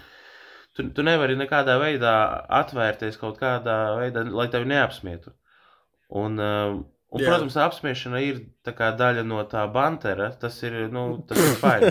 [0.76, 2.16] tu, tu nevari nekādā veidā
[2.64, 5.36] atvērties kaut kādā veidā, lai tevi neapsmietu.
[6.16, 6.84] Un, um,
[7.16, 7.30] Un, Jā.
[7.32, 8.42] protams, apspiešana ir
[8.76, 10.28] kā daļa no tā bantera.
[10.40, 11.86] Tas ir, nu, tas ir fajn.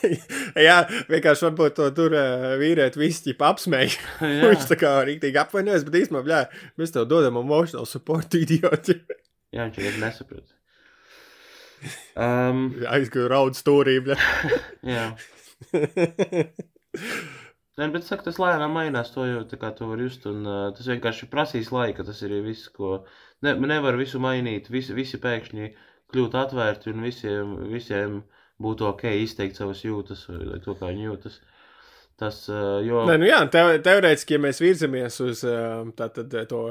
[0.66, 4.00] Jā, vienkārši varbūt to tur uh, vīrieti visi ķip apsmēja.
[4.42, 6.40] Viņš tā kā rīktīgi apvainojas, bet īstenībā, bļā,
[6.82, 8.98] mēs tev dodam emotional support idioti.
[9.54, 10.50] Jā, viņš ir nesaprot.
[12.18, 14.18] Um, Aizgāju raud stūrī, bļā.
[14.96, 15.06] jā.
[17.76, 20.60] Nē, bet saka, tas lēnām mainās, to jau tā kā to var just, un uh,
[20.74, 23.02] tas vienkārši prasīs laika, tas ir viss, ko,
[23.44, 25.70] ne, nevar visu mainīt, visi, visi pēkšņi
[26.12, 28.20] kļūt atvērti, un visiem, visiem
[28.62, 31.40] būtu ok izteikt savas jūtas, vai to, kā viņi jūtas.
[32.16, 35.42] Tas, jo, Nē, nu jā, tev, teorētiski, ja mēs virzamies uz
[35.98, 36.62] tātad, to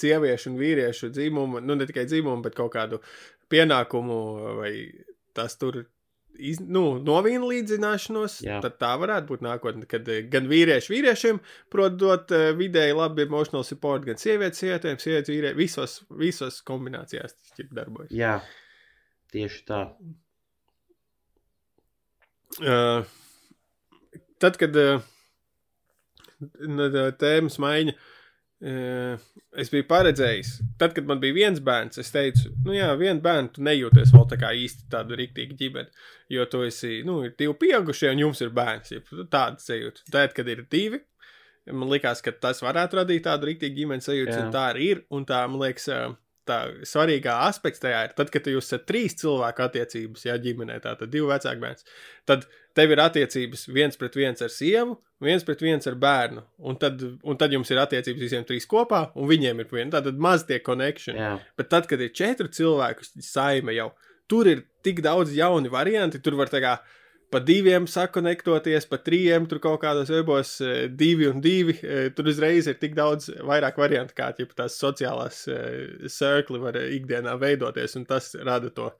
[0.00, 2.98] sieviešu un vīriešu dzīmumu, nu ne tikai dzīmumu, bet kaut kādu
[3.52, 4.16] pienākumu
[4.58, 4.72] vai
[5.36, 5.84] tas tur.
[6.36, 8.58] Iz, nu, novīna līdzināšanos, Jā.
[8.64, 11.40] tad tā varētu būt nākotnē, kad eh, gan vīrieši vīriešiem
[11.72, 17.36] prot dot uh, vidēji labi emotional support, gan sievietes sievietēm, sievietes vīrieši, visos, visos kombinācijās
[17.36, 18.12] tas ķip darbojas.
[18.16, 18.38] jā,
[19.34, 19.82] tieši tā.
[22.56, 23.06] Uh,
[24.42, 25.00] tad, kad uh,
[27.20, 28.12] tēmas maiņa, uh,
[28.66, 33.52] es biju paredzējis, tad, kad man bija viens bērns, es teicu, nu jā, viens bērns,
[33.54, 37.54] tu nejūties vēl tā kā īsti tādu rīktīgu ģimeni, jo tu esi, nu, ir divi
[37.60, 38.94] pieaugušie un jums ir bērns,
[39.30, 40.06] tāda sajūta.
[40.10, 41.02] Tad, kad ir divi,
[41.70, 44.44] man liekas, ka tas varētu radīt tādu rīktīgu ģimenes sajūtu, Jā.
[44.44, 46.16] un tā arī ir, un tā, man liekas, uh,
[46.48, 51.10] tā svarīgā aspekts tajā ir, tad, kad jūs esat trīs cilvēku attiecības, ja ģimenē, tātad
[51.12, 51.96] divi vecāki bērni,
[52.28, 56.78] tad tev ir attiecības viens pret viens ar sievu, viens pret viens ar bērnu, un
[56.80, 60.44] tad, un tad jums ir attiecības visiem trīs kopā, un viņiem ir viena, tātad maz
[60.48, 61.18] tie connection.
[61.18, 63.90] Jā, Bet tad, kad ir četri cilvēku saime jau,
[64.30, 66.76] tur ir tik daudz jauni varianti, tur var tā kā
[67.30, 71.78] pa diviem sakonektoties, pa trījiem, tur kaut kādos webos eh, divi un divi.
[71.82, 75.44] eh, Tur uzreiz ir tik daudz vairāk variantu, kā ķipa, tās sociālās
[76.62, 78.92] var eh, ikdienā veidoties, un tas rada to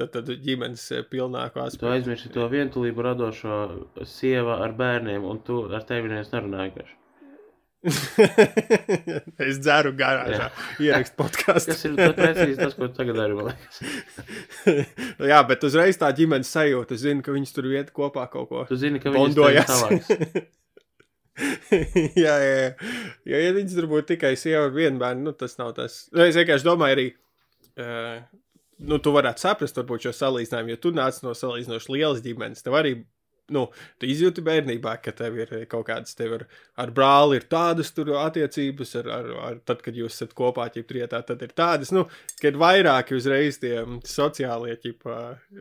[0.00, 1.90] tad, tad ģimenes eh, pilnāku tu aspektu.
[1.94, 3.58] aizmirsti to vientulību radošo
[4.08, 6.86] sieva ar bērniem, un tu ar tevi neviens nerunāji.
[9.46, 10.50] es dzeru garāžā,
[10.84, 11.72] ierakstu podkāstu.
[11.72, 13.80] Tas ir precīzi tas, ko tagad liekas.
[15.32, 16.98] Jā, bet uzreiz tā ģimenes sajūta.
[16.98, 18.64] Es zinu, ka viņas tur iet kopā kaut ko.
[18.68, 19.70] Tu zini, ka viņi Bondojas.
[19.70, 20.12] savāks.
[22.24, 22.68] jā, jā, jā.
[23.32, 26.02] Jo, ja viņas tur būtu tikai sieva un viena bērna, nu, tas nav tas.
[26.12, 27.06] Nu, es vienkārši domāju, arī.
[27.80, 28.20] Uh,
[28.90, 32.64] nu, tu varētu saprast, varbūt šo salīdzinājumu, jo tu nāc no salīdzinoši lielas ģimenes.
[32.66, 32.98] Tev arī,
[33.52, 33.66] nu,
[34.00, 36.44] tu izjūti bērnībā, ka tev ir kaut kādas, tev ir
[36.80, 41.22] ar brāli ir tādas tur attiecības, ar, ar, ar tad, kad jūs esat kopā ķiprietā,
[41.26, 42.06] tad ir tādas, nu,
[42.42, 45.18] kad vairāki uzreiz tie mm, sociālie ķipa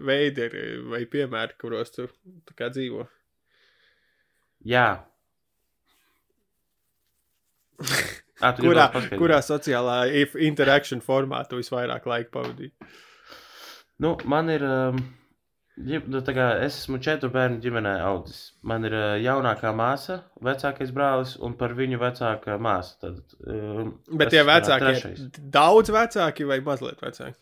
[0.10, 0.58] veidi ir
[0.94, 2.08] vai piemēri, kuros tu
[2.48, 3.06] tā kā dzīvo.
[4.70, 4.90] Jā.
[8.40, 8.86] À, Kurā,
[9.20, 10.06] kurā sociālā
[10.48, 12.72] interakciju formā tu visvairāk laika pavadīji?
[14.00, 14.64] Nu, man ir.
[14.64, 15.02] Um,
[15.80, 18.40] nu, es esmu četru bērnu ģimenē audzis.
[18.68, 22.98] Man ir uh, jaunākā māsa, vecākais brālis un par viņu vecākā māsa.
[23.04, 27.38] Tad, um, Bet tie vecāki ir daudz vecāki vai mazliet vecāki?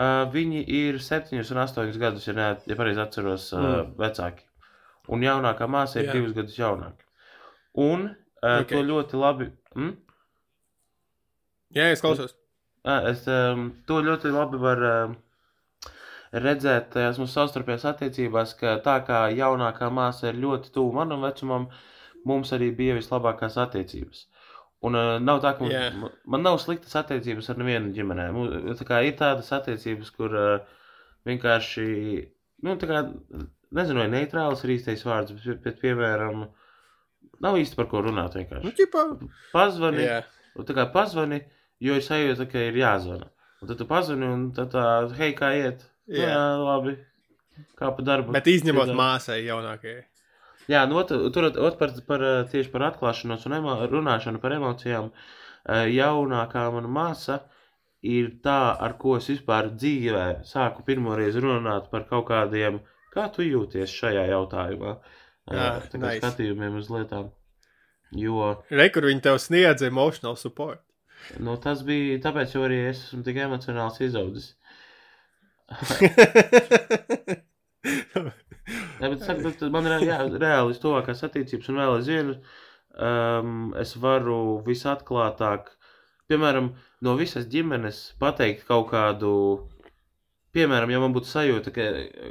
[0.00, 3.90] Uh, viņi ir septiņus un astoņus gadus, ja, ne, ja pareizi atceros, uh, Mm.
[4.00, 4.46] vecāki.
[5.12, 6.12] Un jaunākā māsa ir Jā.
[6.16, 7.04] Divus gadus jaunāka.
[7.76, 8.64] Un uh, Ok.
[8.64, 8.76] okay.
[8.76, 9.50] to ļoti labi.
[9.76, 9.92] Mm?
[11.76, 12.32] Jā, es klausos.
[12.84, 15.12] Ā, Es um, to ļoti labi varu um,
[16.32, 21.68] redzēt tajās mūsu savstarpējās attiecībās, ka tā kā jaunākā māsa ir ļoti tuvu manam vecumam,
[22.28, 24.26] mums arī bija vislabākās attiecības.
[24.82, 25.94] Un uh, nav tā, ka yeah.
[26.26, 28.30] man nav sliktas attiecības ar nevienu ģimenē.
[28.80, 30.80] Tā kā ir tādas attiecības, kur uh,
[31.28, 31.84] vienkārši,
[32.66, 33.04] nu, tā kā,
[33.78, 36.48] nezinu, vai neitrāls ir īstais vārds, bet, bet piemēram,
[37.44, 38.74] nav īsti par ko runāt Nu, vienkārši.
[38.80, 39.06] ķipā.
[39.52, 40.22] Pazvani, Jā.
[40.58, 41.38] Un tā kā pazvani,
[41.80, 43.30] jo ir sajūta, ka ir jāzvana.
[43.62, 44.84] Un tad tu pazvani, un tad tā,
[45.16, 45.86] hei, kā iet?
[46.12, 46.40] Jā, Jā.
[46.60, 46.96] labi.
[47.78, 48.32] Kā pa darbu.
[48.34, 48.98] Bet izņemot Piedod.
[48.98, 50.02] māsai jaunākajai.
[50.70, 54.54] Jā, nu, ot, tur ot, par, par, eh, tieši par atklāšanos un emo, runāšanu par
[54.56, 55.10] emocijām.
[55.66, 57.40] eh, Jaunākā mana māsa
[58.02, 62.80] ir tā, ar ko es vispār dzīvē sāku pirmoreiz runāt par kaut kādiem,
[63.14, 64.96] kā tu jūties šajā jautājumā.
[65.50, 66.20] Jā, tā kā nice.
[66.22, 67.30] skatījumiem uz lietām.
[68.14, 70.80] Jo Re, kur viņi tev sniedz emotional support.
[71.38, 74.54] nu, tas bija tāpēc, jo arī es esmu tik emocionāls izaudzis.
[79.02, 83.96] Jā, bet, saka, bet man ir jā, reāli tuvākās attiecības, un vēl aizvien um, es
[83.98, 85.72] varu visatklātāk,
[86.30, 89.32] piemēram, no visas ģimenes pateikt kaut kādu,
[90.54, 91.88] piemēram, ja man būtu sajūta, ka,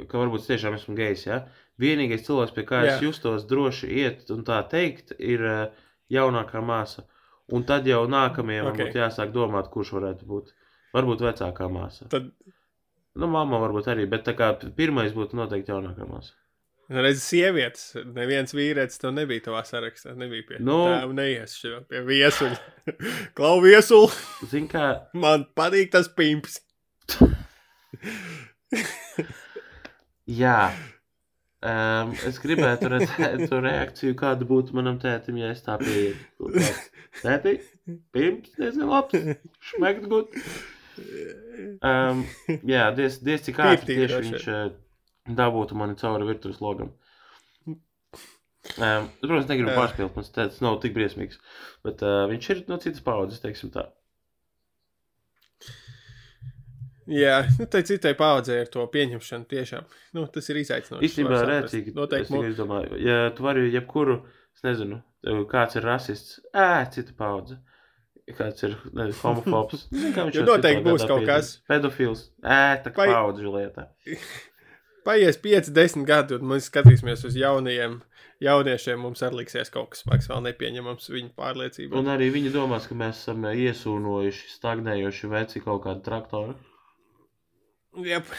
[0.08, 1.42] ka varbūt es tiešām esmu gejs, ja?
[1.82, 2.94] vienīgais cilvēks, pie kā Jā.
[2.94, 7.06] es justos droši iet un tā teikt, ir uh, jaunākā māsa.
[7.52, 8.86] Un tad jau nākamajam okay.
[8.86, 8.92] Ok.
[8.92, 10.52] būtu jāsāk domāt, kurš varētu būt.
[10.92, 12.06] Varbūt vecākā māsa.
[12.12, 12.30] Tad,
[13.18, 16.32] Nu, mamma varbūt arī, bet tā kā pirmais būtu noteikti jaunākā māsa.
[16.92, 20.14] redz, sievietes, neviens vīrietis to nebija tavā sarakstā.
[20.16, 20.78] Nebija pie Nu.
[20.88, 22.56] tēva neies šo pie viesuļa.
[23.36, 24.12] Klau viesuli,
[24.50, 26.60] Zini, kā man patīk tas pimps.
[30.42, 30.72] Jā.
[31.62, 36.16] Um, es gribētu redzēt to reakciju, kāda būtu manam tētim, ja es tā pieeju.
[37.20, 37.52] Tēti,
[38.14, 39.14] pirms diezgan labs,
[39.70, 40.34] šmekt gut.
[41.82, 42.24] Um,
[42.74, 44.66] jā, diez, diez cik ātri tieši viņš uh,
[45.38, 46.92] dabūtu mani cauri virtuves logam.
[48.78, 51.40] Um, es, protams, negribu pārspīlēt, mans tētis nav tik briesmīgs,
[51.86, 53.88] bet uh, viņš ir no citas paudzes, teiksim tā.
[57.10, 59.88] Jā, nu, tai citai paudzei ar to pieņemšanu tiešām.
[60.14, 61.02] Nu, tas ir izaicinājums.
[61.08, 61.94] Īstenībā rēcīgi.
[61.96, 62.44] Noteikti.
[62.46, 64.20] Es domāju, ja tu vari jebkuru,
[64.54, 65.00] es nezinu,
[65.50, 67.58] kāds ir rasists, ē, cita paudze.
[68.30, 69.88] Kāds ir nezinu, homofobs.
[69.92, 71.56] Viņš jau noteikti būs kaut kas.
[71.68, 72.28] Pedofils.
[72.44, 73.88] Ē, tā kā Vai- paudžu lietā.
[75.06, 77.98] Paies 5, 10 gadi, un mēs skatīsimies uz jaunajiem
[78.42, 79.00] jauniešiem.
[79.02, 81.98] Mums arī liksies kaut kas smags, vēl nepieņemams viņu pārliecība.
[81.98, 86.56] Un arī viņi domās, ka mēs esam iesūnojuši, stagnējuši veci kaut kādu traktoru.
[88.02, 88.34] Yep.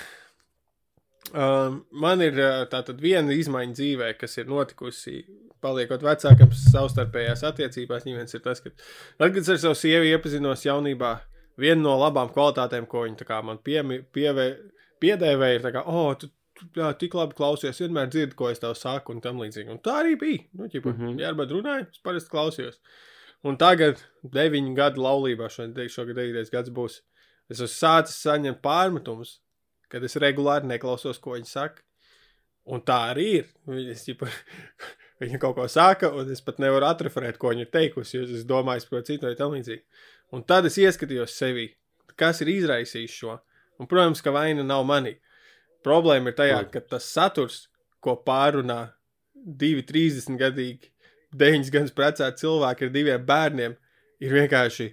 [1.34, 2.36] Um, man ir
[2.72, 5.24] tātad viena izmaiņa dzīvē, kas ir notikusi,
[5.64, 8.06] paliekot vecākam savstarpējās attiecībās.
[8.08, 11.16] Viņas ir tas, ka, tad, kad es ar savu sievu iepazinos jaunībā,
[11.60, 14.48] viena no labām kvalitātēm, ko viņa man piemi, pievē,
[15.04, 18.62] piedēvēja, ir tā kā, oh, tu, tu jā, tik labi klausies, vienmēr dzirdi, ko es
[18.62, 19.72] tev saku, un tam līdzīgi.
[19.74, 20.44] Un tā arī bija.
[20.58, 21.00] Nu, ķipa, mm.
[21.00, 21.22] -hmm.
[21.22, 22.80] Jā, bet runāju, es parasti klausījos.
[23.44, 27.02] Un tagad, deviņu gadu laulībā, šodien, šogad devītais gads būs,
[27.50, 29.40] es esmu sācis saņemt pārmetumus,
[29.92, 31.84] kad es regulāri neklausos, ko viņi saka.
[32.66, 33.50] Un tā arī ir.
[33.68, 34.30] Viņa, ķipa,
[35.22, 38.46] viņa kaut ko saka, un es pat nevaru atreferēt, ko viņa ir teikusi, jo es
[38.48, 39.84] domāju par ko citu vai tam līdzīgi.
[40.34, 41.68] Un tad es ieskatījos sevī,
[42.18, 43.38] kas ir izraisījis šo.
[43.82, 45.18] Un, protams, ka vaina nav manī.
[45.86, 47.68] Problēma ir tajā, ka tas saturs,
[48.04, 48.94] ko pārunā
[49.34, 50.92] divi 30 gadīgi,
[51.36, 53.76] 9 gadus precēti cilvēki ar diviem bērniem,
[54.24, 54.92] ir vienkārši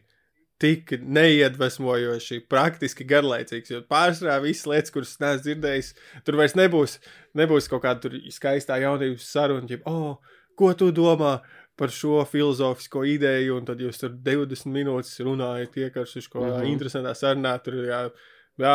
[0.61, 3.73] tik neiedvesmojoši, praktiski garlaicīgs.
[3.73, 5.91] Jo pārsvarā visas lietas, kuras es neesmu dzirdējis,
[6.27, 6.99] tur vairs nebūs,
[7.41, 11.39] nebūs kaut kāda tur skaistā jaunības saruna, jau, oh, ko tu domā
[11.81, 16.73] par šo filozofisko ideju, un tad jūs tur 20 minūtes runājat, iekaršuši kaut kādā Mhm.
[16.75, 18.03] interesantā sarunā, tur jā,
[18.61, 18.75] jā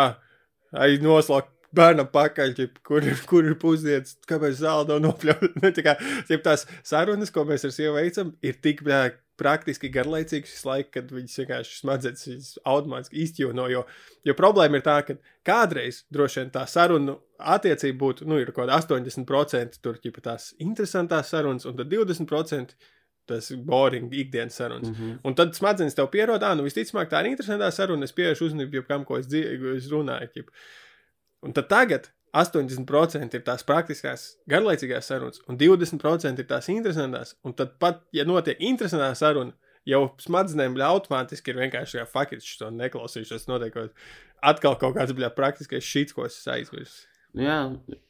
[0.73, 5.51] ai noslēgt bērnam pakaļ, ķip, kur, kur ir pusdienas, kāpēc zāle nav nopļauta.
[5.61, 5.95] Nu, tā kā,
[6.41, 9.01] tās sarunas, ko mēs ar sievu veicam, ir tik bļā,
[9.39, 13.67] praktiski garlaicīgas visu laiku, kad viņas vienkārši smadzenes automātiski izķīvo.
[13.71, 13.83] Jo,
[14.27, 15.17] jo problēma ir tā, ka
[15.47, 17.17] kādreiz droši vien tā saruna
[17.55, 22.77] attiecība būtu, nu, ir kaut kāda 80% tur, ķip, tās interesantās sarunas, un tad 20%
[23.25, 24.89] tas boring ikdienas sarunas.
[24.89, 25.19] Mm -hmm.
[25.23, 28.03] Un tad smadzenes tev pierod, ah, nu visticamāk, tā ir interesantā saruna.
[28.03, 30.29] Es pievēršu uzmanību jebkam, ko es, es runāju.
[30.35, 30.51] Ķip.
[31.41, 37.35] Un tad tagad 80% ir tās praktiskās, garlaicīgās sarunas, un 20% ir tās interesantās.
[37.47, 39.55] Un tad pat, ja notiek interesantā saruna,
[39.87, 43.47] jau smadzenēm bļā automātiski ir vienkārši kā faktiski to neklausīšos.
[43.49, 44.07] Notiek kaut,
[44.43, 47.05] atkal kaut kāds bļā praktiskais šits, ko es aizmirsu.
[47.35, 47.59] Nu Jā,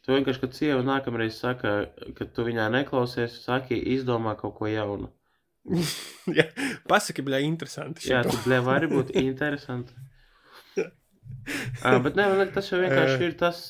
[0.05, 5.09] tu vienkārši, kad sieva nākamreiz saka, ka tu viņā neklausies, saki, izdomā kaut ko jaunu.
[6.38, 6.45] ja,
[6.89, 8.05] pasaki, bļā, interesanti.
[8.11, 9.97] Jā, tu blē, vari būt interesanti.
[10.78, 13.63] uh, bet nē, man liekas, tas jau vienkārši ir tas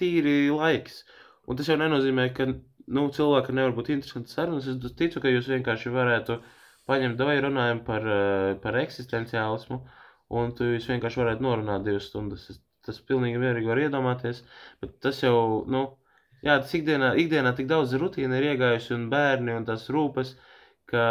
[0.00, 1.02] tīri laiks.
[1.48, 4.68] Un tas jau nenozīmē, ka nu, cilvēkam nevar būt interesants sarunas.
[4.70, 6.38] Es ticu, ka jūs vienkārši varētu
[6.90, 9.80] paņemt, vai runājam par, uh, par eksistenciālismu,
[10.38, 12.48] un jūs vienkārši varētu norunāt divas stundas.
[12.52, 14.42] Es, tas pilnīgi mierīgi var iedomāties,
[14.82, 15.84] bet tas jau, nu,
[16.42, 20.34] jā, tas ikdienā, ikdienā tik daudz rutīna ir iegājusi un bērni un tas rūpes,
[20.90, 21.04] ka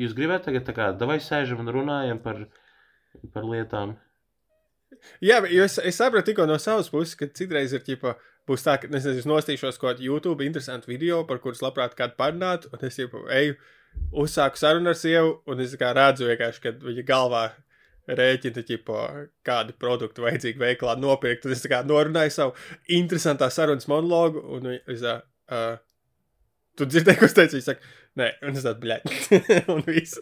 [0.00, 2.46] jūs gribat tagad tā kā, davai sēžam un runājam par,
[3.34, 3.94] par lietām.
[5.24, 8.16] Jā, bet es, es sapratu tikko no savas puses, ka citreiz ir ģipa,
[8.46, 12.16] būs tā, ka nezinu, es nostīšos kaut kādu YouTube interesantu video, par kurus labprāt kādu
[12.18, 13.56] parunātu, un es jau eju,
[14.24, 17.46] uzsāku sarunu ar sievu, un es kā redzu vienkārši, kad viņa galvā
[18.06, 19.06] rēķina, ģipa,
[19.46, 22.54] kādu produktu vajadzīgi veiklā nopirkt, tad es tā kā norunāju savu
[22.94, 25.18] interesantā sarunas monologu, un es tā,
[25.50, 25.78] uh,
[26.78, 29.16] tu dzirdēji, ko es teicu, viņa saka, nē, un es tādu, bļaļ,
[29.74, 30.20] un viss.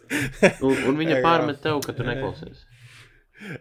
[0.65, 2.65] Un, un viņa pārmet tev, ka tu neklausies.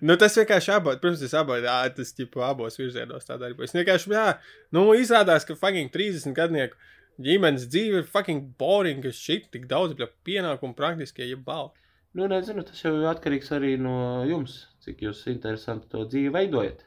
[0.01, 3.75] Nu, tas vienkārši abos, protams, tas abos, jā, tas tipu abos virzienos tā darbojas.
[3.75, 4.27] Vienkārši, jā,
[4.75, 6.79] nu, izrādās, ka fucking 30 gadnieku
[7.22, 11.72] ģimenes dzīve ir fucking boring, ka šit tik daudz bļa, pienākumu praktiski, ja bal.
[12.14, 16.85] Nu, nezinu, tas jau atkarīgs arī no jums, cik jūs interesanti to dzīvi veidojat.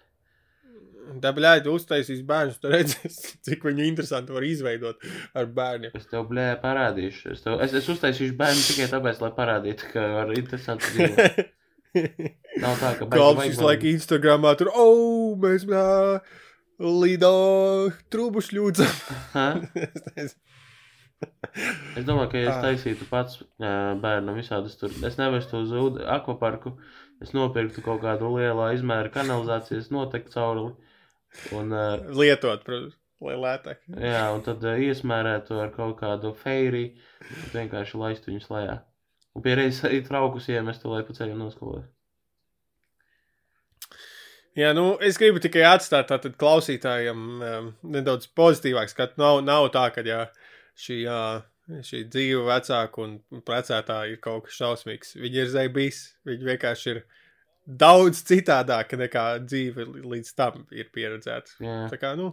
[1.24, 5.04] Dabļādi uztaisīs bērnus, tu redzēsi, cik viņu interesanti var izveidot
[5.40, 5.96] ar bērniem.
[5.96, 7.36] Es tev blē parādīšu.
[7.36, 11.40] Es, tev, es, es uztaisīšu bērnu tikai tāpēc, lai parādītu, ka var interesanti dzīvot.
[12.64, 15.86] Nav tā, ka Kalps visu laiku Instagramā tur, oh, mēs blā,
[16.82, 17.32] līdā
[18.14, 18.94] trūbuši ļūdzam.
[21.98, 25.72] Es domāju, ka ja es taisītu pats bērnam visādus tur, es nevestu uz
[26.14, 26.76] akvaparku,
[27.26, 30.76] es nopirktu kaut kādu lielā izmēra kanalizācijas notektu cauruli.
[31.58, 32.94] Un, uh, Lietot, protams,
[33.26, 33.82] lai lētāk.
[33.98, 36.94] jā, un tad uh, iesmērētu ar kaut kādu feiriju,
[37.56, 38.78] vienkārši laistu viņus lejā.
[39.38, 41.86] Un pie reizes arī traukus iemestu, lai pa ceļam noskalotu.
[44.58, 49.20] Jā, nu, es gribu tikai atstāt tātad klausītājiem um, nedaudz pozitīvāk skatu.
[49.22, 50.24] Nav, nav tā, ka jā,
[50.82, 51.20] šī, jā,
[51.86, 53.14] šī dzīve vecāka un
[53.46, 55.14] precētā ir kaut kas šausmīgs.
[55.22, 57.04] Viņi ir zēbīs, viņi vienkārši ir
[57.68, 61.60] daudz citādāka nekā dzīve līdz tam ir pieredzēta.
[61.92, 62.32] Tā kā, nu,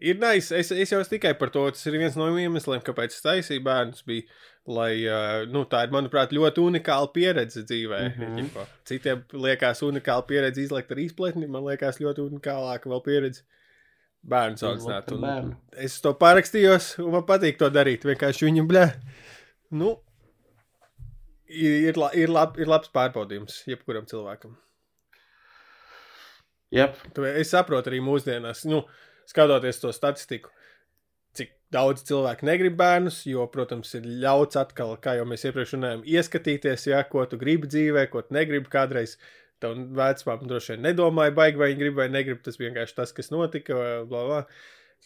[0.00, 0.52] ir nice.
[0.54, 4.04] Es, es jau tikai par to, tas ir viens no iemesliem, kāpēc es taisīju bērnus.
[4.06, 4.22] Bija,
[4.68, 8.00] lai, uh, nu, tā ir, manuprāt, ļoti unikāla pieredze dzīvē.
[8.16, 8.34] Mm.
[8.36, 8.66] -hmm.
[8.84, 13.42] Citiem liekas unikāla pieredze izlekt ar izpletni, man liekas ļoti unikālāka vēl pieredze
[14.28, 14.56] bērnu
[15.22, 15.56] bērnu.
[15.76, 18.04] Es to parakstījos, un man patīk to darīt.
[18.04, 18.86] Vienkārši viņam, blē,
[19.70, 19.96] nu,
[21.48, 24.56] ir, ir, la- ir, lab, ir labs pārbaudījums jebkuram cilvēkam.
[27.14, 28.82] Tu- Es saprotu arī mūsdienās, nu,
[29.28, 30.52] skatoties to statistiku,
[31.36, 36.06] cik daudz cilvēku negrib bērnus, jo, protams, ir ļauts atkal, kā jau mēs iepriekš runājām,
[36.16, 39.18] ieskatīties, ja, ko tu gribi dzīvē, ko tu negribi kādreiz.
[39.58, 42.44] Tev vecmāmiņa droši vien nedomāja, baigi, vai viņi grib vai negrib.
[42.46, 43.74] Tas vienkārši tas, kas notika.
[44.06, 44.42] Bla, bla.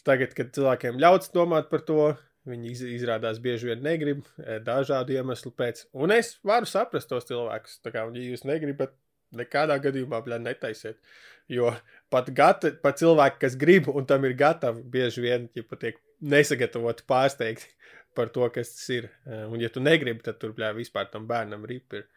[0.05, 2.11] Tagad, kad cilvēkiem ļauts domāt par to,
[2.49, 5.85] viņi iz, izrādās bieži vien negrib eh, dažādu iemeslu pēc.
[5.93, 7.79] Un es varu saprast tos cilvēkus.
[7.85, 8.95] Tā kā, ja jūs negribat,
[9.37, 10.99] nekādā gadījumā bļā, netaisiet.
[11.51, 11.73] Jo
[12.13, 17.03] pat, gata, pat cilvēki, kas grib un tam ir gatavi, bieži vien ja tiek nesagatavoti
[17.09, 17.67] pārsteigti
[18.17, 19.09] par to, kas tas ir.
[19.25, 22.07] Un, ja tu negribi, tad tur bļā, vispār tam bērnam rip ir.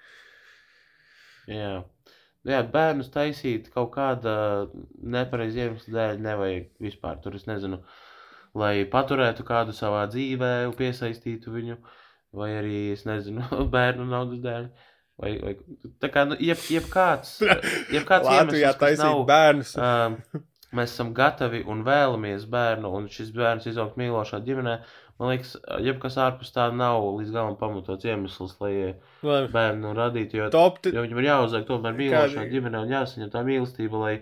[1.50, 1.74] jā.
[1.80, 1.96] Nu
[2.46, 4.32] Jā, bērnus taisīt kaut kāda
[5.14, 7.16] nepareiza iemesla dēļ nevajag vispār.
[7.24, 7.80] Tur es nezinu,
[8.54, 11.76] lai paturētu kādu savā dzīvē, piesaistītu viņu,
[12.38, 13.42] vai arī, es nezinu,
[13.74, 14.68] bērnu naudas dēļ.
[15.16, 15.54] Vai, vai,
[16.02, 17.38] tā kā, nu, jeb, jebkāds,
[17.94, 19.70] jebkāds Latvijā iemesls, taisīt nav, bērnus.
[19.80, 20.18] um,
[20.76, 24.74] mēs esam gatavi un vēlamies bērnu, un šis bērns izaugt mīlošā ģimenē.
[25.16, 28.74] Man liekas, jebkas ārpus tā nav līdz galam pamatots iemesls, lai
[29.24, 29.48] Labi.
[29.54, 30.36] bērnu radītu.
[30.42, 34.14] Jo, Top, jo viņam ir jāuzaug tomēr mīlošā Kādi- ģimenē un jāsaņem tā mīlestība, lai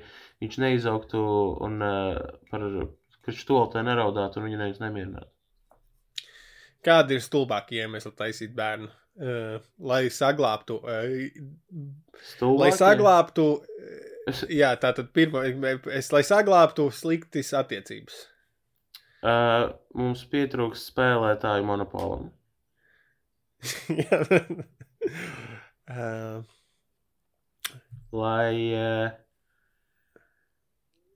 [0.45, 1.24] viņš neizaugtu
[1.66, 2.22] un uh,
[2.55, 5.26] par stultē neraudātu un viņu nevis nemierinātu.
[6.86, 8.92] kādi ir stulbākie iemesli taisīt bērnu?
[9.15, 10.81] Lai saglābtu,
[12.35, 12.61] Stulbākie?
[12.65, 13.45] lai saglābtu,
[14.51, 15.45] jā, tā tad pirmā,
[15.95, 18.17] es, lai saglābtu sliktas attiecības.
[19.23, 22.33] uh, mums pietrūks spēlētāju monopolam.
[24.03, 24.19] Jā.
[25.89, 26.43] uh,
[28.15, 29.15] Lai uh,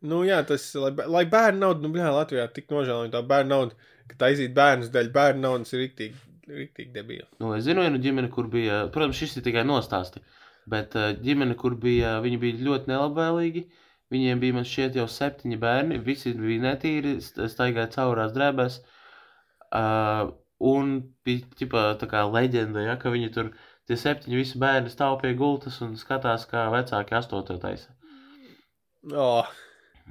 [0.08, 3.92] nu, jā, tas, lai, lai bērnu naudu, nu, blē, Latvijā tik nožēlojami tā bērnu naudu,
[4.10, 6.16] ka taisīt bērnus dēļ bērnu naudas ir riktīgi,
[6.48, 7.26] riktīgi debīli.
[7.42, 10.22] Nu, es zinu, vienu ģimeni, kur bija, protams, šis ir tikai nostāsti,
[10.70, 13.64] bet uh, ģimene, kur bija, viņi bija ļoti nelabvēlīgi.
[14.08, 15.98] Viņiem bija, man šķiet, jau septiņi bērni.
[16.04, 18.78] Visi bija netīri, st- staigāja caurās drēbēs.
[19.68, 20.30] Uh,
[20.64, 20.94] un
[21.28, 23.50] bija ķipa, tā kā leģenda, ja, ka viņi tur,
[23.86, 27.92] tie septiņi visi bērni stāv pie gultas un skatās, kā vecāki astoto taisa.
[29.12, 29.46] Oh,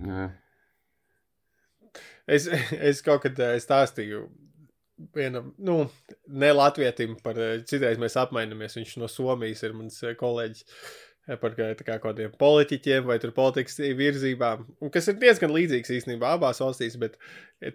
[0.06, 0.30] Jā.
[2.28, 2.48] es,
[2.92, 4.28] es kaut kad eh, stāstīju
[5.16, 5.90] vienam, nu,
[6.28, 10.64] ne latvietim par, eh, citreiz mēs apmainamies, viņš no Somijas ir mans eh, kolēģis
[11.28, 16.98] eh, par kā, kādiem politiķiem vai politikas virzībām, kas ir diezgan līdzīgs īstenībā abās valstīs,
[17.00, 17.18] bet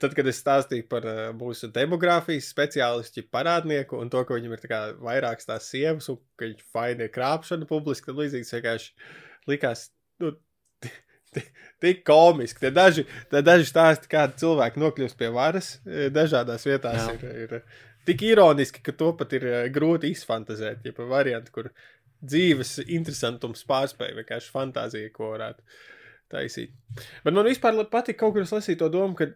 [0.01, 1.07] tad, kad es stāstīju par
[1.39, 6.49] mūsu demogrāfijas speciālistu parādnieku un to, ka viņam ir tā vairākas tās sievas un ka
[6.49, 8.95] viņš faini ir krāpšana publiski, tad līdzīgs vienkārši
[9.53, 9.91] likās,
[10.23, 10.33] nu,
[11.83, 12.63] tik komiski.
[12.63, 17.17] Tie daži, daži stāsti, kādi cilvēki nokļūst pie varas eh, dažādās vietās, Jā.
[17.19, 20.85] ir, ir tik ironiski, ka to pat ir eh, grūti izfantazēt.
[20.87, 21.71] Ja pa variantu, kur
[22.23, 25.65] dzīves interesantums pārspēja vienkārši fantāzija, ko varētu
[26.33, 26.75] taisīt.
[27.25, 29.33] Bet man vispār patīk kaut kur es lasīju to domu, ka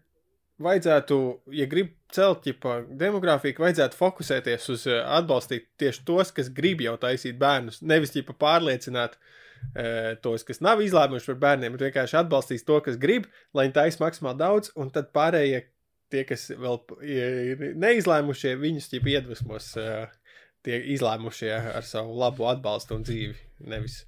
[0.62, 1.16] vajadzētu,
[1.58, 6.84] ja grib celt ģipa, demogrāfiju, ka vajadzētu fokusēties uz eh, atbalstīt tieši tos, kas grib
[6.84, 9.34] jau taisīt bērnus, nevis ģipa pārliecināt eh,
[10.24, 14.04] tos, kas nav izlēmuši par bērniem, bet vienkārši atbalstīs to, kas grib, lai viņi taisa
[14.04, 15.64] maksimāli daudz, un tad pārējie,
[16.12, 19.72] tie, kas vēl ir neizlēmušie, viņus ģipa iedvesmos
[20.66, 23.36] tie izlēmušie ar savu labu atbalstu un dzīvi,
[23.70, 24.02] nevis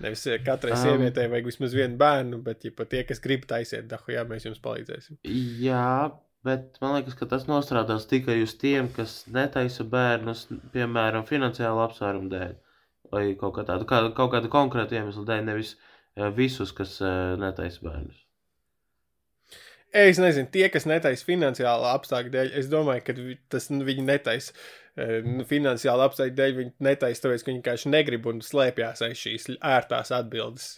[0.00, 0.80] Nevis katrai Um.
[0.80, 4.62] sievietei vajag vismaz vienu bērnu, bet ja tie, kas grib taisiet, dahu, jā, mēs jums
[4.64, 5.20] palīdzēsim.
[5.60, 6.10] Jā,
[6.46, 12.32] bet man liekas, ka tas nostrādās tikai uz tiem, kas netaisa bērnus, piemēram, finansiālu apsvērumu
[12.32, 12.56] dēļ.
[13.10, 17.34] Vai kaut, kā tādu, kā, kaut kādu konkrētu iemeslu dēļ, nevis eh, visus, kas eh,
[17.40, 18.20] netaisa bērnus.
[19.90, 23.16] Es nezinu, tie, kas netaisa finansiālā apstākļa dēļ, es domāju, ka
[23.50, 26.56] tas nu, viņi netaisa eh, nu, finansiālā apstākļa dēļ.
[26.60, 30.76] Viņi netaisa tāpēc, ka viņi vienkārši negrib un slēpjas aiz šīs ērtās atbildes.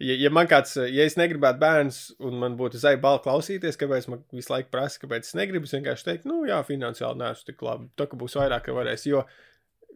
[0.00, 4.08] Ja, ja man kāds, ja es negribētu bērns, un man būtu zai balva klausīties, kāpēc
[4.12, 7.64] man visu laiku prasa, kāpēc es negribu, es vienkārši teiktu, nu, jā, finansiāli neesmu tik
[7.64, 7.88] labi.
[8.00, 9.04] Tā kā būs vairāk, ka varēs.
[9.08, 9.26] Jo,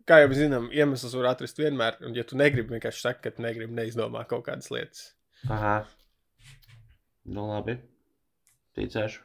[0.08, 3.44] kā jau zinām, iemesls var atrast vienmēr, un ja tu negribi, vienkārši saki, ka tu
[3.44, 5.10] negribi, neizdomā kaut kādas lietas.
[5.52, 5.76] Aha.
[7.24, 7.78] Nu, labi.
[8.76, 9.22] Ticēšu.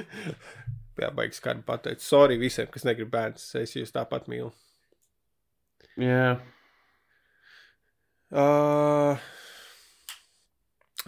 [1.00, 2.02] Jā, baigs kādu pateikt.
[2.04, 3.46] Sorry visiem, kas negrib bērns.
[3.56, 4.50] Es jūs tāpat mīlu.
[6.00, 6.34] Jā.
[8.30, 9.16] Uh,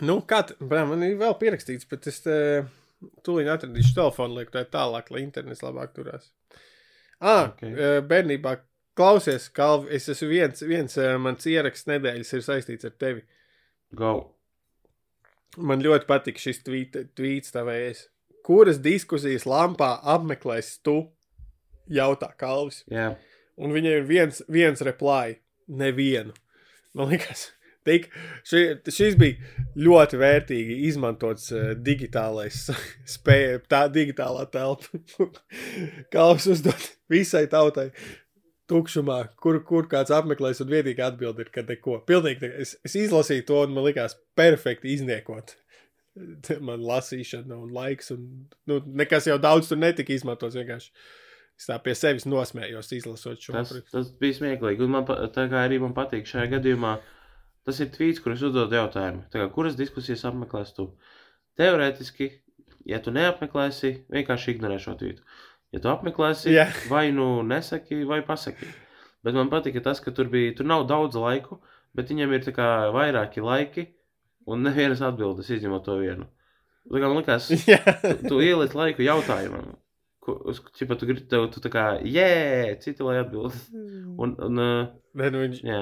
[0.03, 0.57] nu, kā tā,
[0.89, 2.37] man ir vēl pierakstīts, bet es te
[3.27, 6.33] tūlīt atradīšu telefonu, lieku tā tālāk, lai internets labāk turās.
[7.23, 7.63] Ah, Ok.
[7.63, 8.01] okay.
[8.11, 8.57] bērnībā
[8.99, 13.23] klausies, Kalvi, es esmu viens, viens mans ieraksts nedēļas ir saistīts ar tevi.
[13.95, 14.13] Go.
[15.57, 18.07] Man ļoti patīk šis tvīt- tvīts tavējais.
[18.45, 20.97] Kuras diskusijas lampā apmeklēs tu?
[21.93, 22.83] Jautā Kalvis.
[22.91, 23.13] Jā.
[23.59, 25.37] Un viņai ir viens, viens reply.
[25.69, 26.33] Nevienu.
[26.95, 27.53] Man liekas,
[27.89, 28.09] tik,
[28.49, 28.63] ši,
[28.93, 29.53] šis bija
[29.83, 32.65] ļoti vērtīgi izmantots uh, digitālais
[33.17, 35.03] spēja, tā digitālā telpa.
[36.15, 37.91] Kalps uzdot visai tautai
[38.73, 41.99] tukšumā, kur, kur kāds apmeklēs, un vienīgā atbilde ir, ka neko.
[42.09, 45.57] Pilnīgi, es, es izlasīju to, un man likās perfekti izniekot.
[46.61, 48.25] Man lasīšana un laiks, un
[48.69, 50.59] nu, nekas jau daudz tur netika izmantots.
[50.61, 50.91] Vienkārši
[51.57, 53.95] es tā pie sevis nosmējos, izlasot šo Tas, aprakstu.
[53.95, 54.85] tas bija smieklīgi.
[54.85, 56.91] Un man, tā kā arī man patīk šajā gadījumā,
[57.67, 59.27] tas ir tvīts, kurš uzdod jautājumu.
[59.33, 60.89] Tā kā, kuras diskusijas apmeklēs tu?
[61.61, 62.29] Teorētiski,
[62.89, 65.25] ja tu neapmeklēsi, vienkārši ignorē šo tvītu.
[65.73, 66.67] Ja tu apmeklēsi, Jā.
[66.91, 68.69] vai nu nesaki, vai pasaki.
[69.25, 71.61] Bet man patika tas, ka tur bija, tur nav daudz laiku,
[71.97, 73.87] bet viņam ir tā kā vairāki laiki,
[74.51, 76.27] un nevienas atbildes izņemot to vienu.
[76.91, 79.77] Tā kā man likās, Jā, tu, tu ieliec laiku jautājumam.
[80.79, 82.29] Čipa tu gribi, tev, tu tā kā, jē,
[82.83, 83.57] citi lai atbild.
[83.73, 85.81] Un, un uh, Nē, nu viņš jā.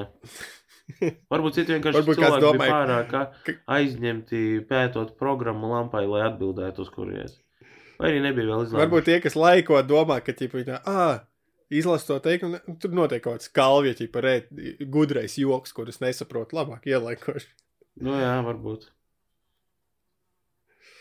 [1.32, 6.84] Varbūt citi vienkārši Varbūt cilvēki bija domāja, pārāk ka- aizņemti pētot programmu lampai, lai atbildētu
[6.84, 7.38] uz kurijas.
[8.00, 8.80] Vai arī nebija vēl izlēmts.
[8.84, 11.18] varbūt tie, kas laiko, domā, ka ķipa, viņa, ah,
[11.70, 14.48] izlas to teikumu, un tur notiek kaut kāds kalvie, ķipa, rēt,
[14.90, 17.50] gudrais joks, kurus nesaprotu labāk ielaikoši.
[18.00, 18.88] Nu jā, varbūt.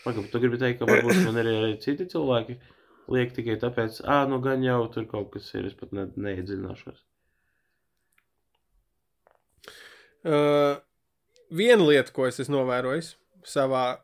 [0.04, 2.56] Pagaid, tu gribi teikt, ka varbūt man ir arī citi cilvēki
[3.12, 7.00] liek tikai tāpēc, ah, nu gan jau tur kaut kas ir, es pat ne, neiedziļināšos.
[10.20, 10.76] Uh,
[11.50, 13.14] viena lieta, ko es esmu novērojis
[13.46, 14.00] savā,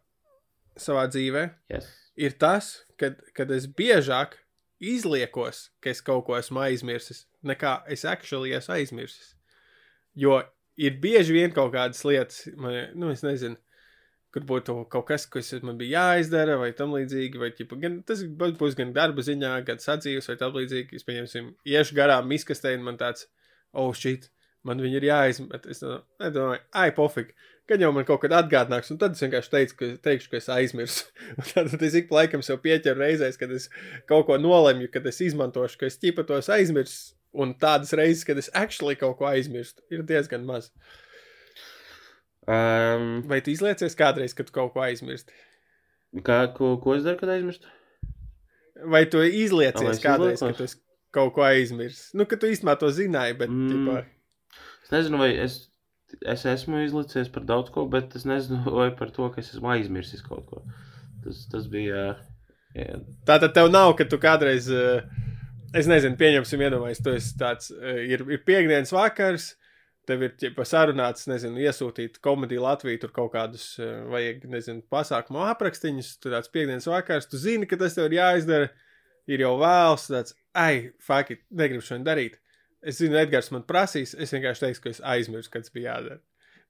[0.80, 1.88] savā dzīvē, Yes.
[2.16, 4.38] ir tas, kad, kad es biežāk
[4.80, 9.34] izliekos, ka es kaut ko esmu aizmirsis, nekā es actually esmu aizmirsis.
[10.16, 10.40] Jo
[10.76, 13.56] ir bieži vien kaut kādas lietas, man, nu, es nezinu,
[14.32, 18.20] kur būtu kaut kas, kas man bija jāizdara, vai tam līdzīgi, vai ķipa, gan, tas
[18.24, 20.98] būs gan darba ziņā, gan sadzīves, vai tam līdzīgi.
[20.98, 23.28] Es pieņemsim, iešu garām miskastē, un man tāds,
[23.72, 24.28] oh, shit,
[24.66, 25.68] man viņi ir jāizmet.
[25.70, 27.34] Es nedomāju, ai, pofīgi.
[27.66, 30.46] Kad jau man kaut kad atgādināks, un tad es vienkārši teicu, ka, teikšu, ka es
[30.54, 31.08] aizmirsu.
[31.40, 33.66] Un tad es ik pa laikam sev pieķeru reizēs, kad es
[34.06, 37.16] kaut ko nolemju, kad es izmantošu, ka es ķipa tos aizmirsu.
[37.36, 40.70] Un tādas reizes, kad es actually kaut ko aizmirstu, ir diezgan maz.
[42.46, 45.34] Um, Vai tu izliecies kādreiz, kad kaut ko aizmirsti?
[46.22, 47.72] kā, ko, ko es daru, kad aizmirstu?
[48.86, 50.52] Vai tu izliecies es kādreiz, izliekos?
[50.54, 50.78] kad tu esi
[51.16, 52.12] kaut ko aizmirsis?
[52.14, 53.50] Nu, ka tu īstenībā to zināji, bet.
[53.50, 53.88] Mm.
[53.90, 54.15] Mm.
[54.87, 55.59] Es nezinu, vai es,
[56.22, 59.72] es esmu izlicies par daudz ko, bet es nezinu, vai par to, ka es esmu
[59.74, 60.62] aizmirsis kaut ko.
[61.24, 62.12] Tas, tas bija.
[62.76, 65.03] Jā, Tā tad tev nav, ka tu kādreiz, eh,
[65.74, 69.55] es nezinu, pieņemsim, iedomājies, tu esi tāds, eh, ir, ir piekdienas vakars,
[70.07, 75.43] tev ir ķipa, sarunāts, nezinu, iesūtīt komēdiju Latviju, tur kaut kādus, eh, vajag, nezinu, pasākumu
[75.49, 78.70] aprakstīņus, tur tāds piekdienas vakars, tu zini, ka tas tev ir jāizdara,
[79.26, 82.39] ir jau vēls, tāds, ai, faki, negribu šodien darīt.
[82.84, 86.20] Es zinu, Edgars man prasīs, es vienkārši teikšu, ka es aizmirsu, kad tas bija jādara.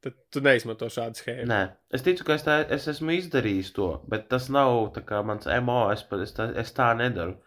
[0.04, 1.48] Tad tu neizmanto šādu schēmu.
[1.50, 1.60] Nē,
[1.96, 5.80] es ticu, ka es, tā, es esmu izdarījis to, bet tas nav kā mans MO.
[5.94, 7.38] Es, es, tā, es tā nedaru.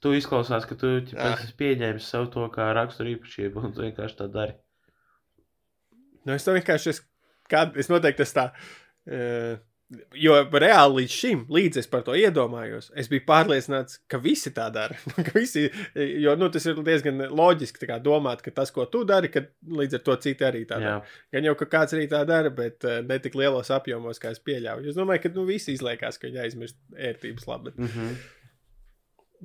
[0.00, 4.16] Tu izklausās, ka tu ķipa, esi pieņēmis sev to kā raksturu īpašību, un tu vienkārši
[4.22, 4.56] tā dari.
[6.24, 7.02] Nu, es to vienkārši, es,
[7.52, 8.46] kād, es noteikti tas tā,
[9.10, 9.60] uh,
[10.14, 14.68] Jo reāli līdz šim, līdz es par to iedomājos, es biju pārliecināts, ka visi tā
[14.70, 14.94] dara.
[15.34, 15.64] visi,
[16.22, 20.04] jo nu, tas ir diezgan loģiski domāt, ka tas, ko tu dari, ka līdz ar
[20.06, 21.00] to citi arī tā dara.
[21.34, 24.38] Gan jau, ka kāds arī tā dara, bet uh, ne tik lielos apjomos, kā es
[24.46, 24.92] pieļauju.
[24.94, 27.74] Es domāju, ka nu, visi izliekās, ka viņi aizmirst ērtības labi.
[27.74, 28.16] Mm -hmm.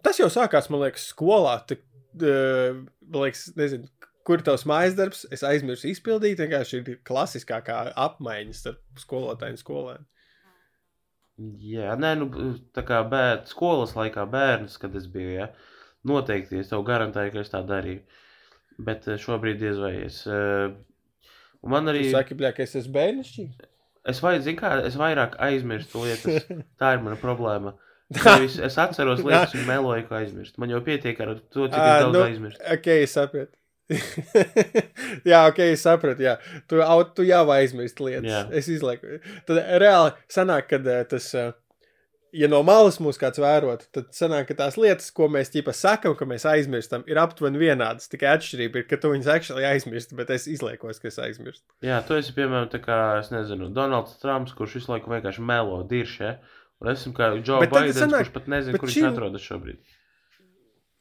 [0.05, 1.57] Tas jau sākās, man liekas, skolā.
[1.65, 1.81] Tik,
[2.21, 3.89] uh, man liekas, nezinu,
[4.25, 6.37] kur tavs mājas darbs, es aizmirsu izpildīt.
[6.37, 10.05] Vienkārši ir klasiskākā apmaiņa starp skolotāju un skolēnu.
[11.35, 12.29] Jā, nē, nu,
[12.75, 15.47] tā kā bērns, skolas laikā bērns, kad es biju, ja,
[16.07, 18.03] noteikti es tev garantēju, ka es tā darīju.
[18.87, 20.21] Bet eh, šobrīd diez vai es.
[20.27, 21.31] Eh,
[21.67, 22.05] man arī.
[22.07, 23.67] Jūs sakat, ka es esmu bērnišķīgs?
[24.05, 26.47] Es, vai, kā, es vairāk aizmirstu lietas.
[26.79, 27.75] Tā ir mana problēma.
[28.45, 30.61] Es atceros lietas un meloju, ka aizmirstu.
[30.61, 32.61] Man jau pietiek ar to, cik à, daudz nu, aizmirstu.
[32.75, 33.57] Ok, es saprotu.
[35.31, 36.25] jā, ok, es sapratu.
[36.25, 36.37] Jā.
[36.69, 38.31] Tu, au, tu jau aizmirsti lietas.
[38.31, 38.41] Jā.
[38.55, 39.19] Es izlieku.
[39.47, 41.29] Tad reāli sanāk, ka eh, tas.
[41.37, 41.53] Eh,
[42.35, 46.17] ja no malas mūs kāds vērot, tad sanāk, ka tās lietas, ko mēs ķipa sakam,
[46.19, 48.09] ka mēs aizmirstam, ir aptuveni vienādas.
[48.11, 51.63] Tikai atšķirība ir, ka tu viņus actually aizmirsti, bet es izliekos, ka es aizmirstu.
[51.85, 55.79] Jā, tu esi, piemēram, tā kā, es nezinu, Donalds Trumps, kurš visu laiku vienkārši melo
[55.87, 56.35] diršē.
[56.83, 59.94] Un esmu kā Joe Bidens, sanāk, kurš pat nezina, kur viņš atrodas šobrīd.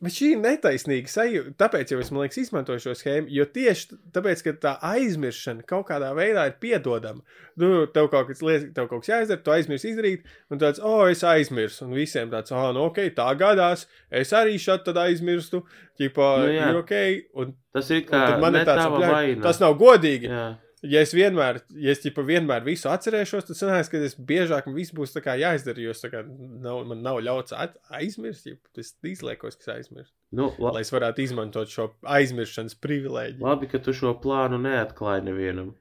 [0.02, 1.52] Bet šī ir netaisnīga sajūta.
[1.62, 3.30] Tāpēc jau es liekas, izmantoju šo schēmu.
[3.32, 7.22] Jo tieši tāpēc, ka tā aizmirstšana kaut kādā veidā ir piedodama.
[7.60, 11.06] Nu, tev kaut kas, liet, tev kaut kas jāizdara, tu aizmirsti izdarīt, un tāds, oh,
[11.08, 11.86] es aizmirsu.
[11.86, 13.86] Un visiem tāds, oh, nu, ok, tā gadās.
[14.10, 15.62] Es arī šādi aizmirstu.
[15.94, 16.68] Ķipā, nu, jā.
[16.74, 16.94] ir ok.
[17.38, 20.28] Un, tas ir kā man ir tāds, ka tas nav godīgi.
[20.32, 20.46] Jā
[20.84, 24.76] ja es vienmēr, ja es ķipa, vienmēr visu atcerēšos, tad sanāks, ka es biežāk man
[24.76, 26.22] viss būs jāizdara, jo kā,
[26.64, 27.54] nav, man nav ļauts
[27.94, 30.12] aizmirst, ja es izliekos, kas aizmirst.
[30.34, 33.44] Nu, lai es varētu izmantot šo aizmirstības privilēģiju.
[33.44, 35.74] Labi, ka tu šo plānu neatklāji nevienam.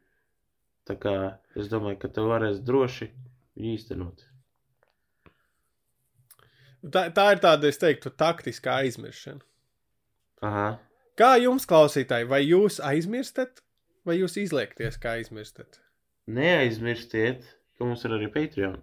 [0.88, 1.16] Tā kā
[1.56, 3.10] es domāju, ka tu varēsi droši
[3.56, 4.28] viņu īstenot.
[6.84, 9.40] Tā, tā ir tāda, es teiktu, taktiskā aizmirstšana.
[10.44, 10.66] Aha.
[11.20, 13.63] Kā jums, klausītāji, vai jūs aizmirstat
[14.08, 15.80] Vai jūs izliekties, kā aizmirstat?
[16.34, 17.46] Neaizmirstiet,
[17.78, 18.82] ka mums ir arī Patreon.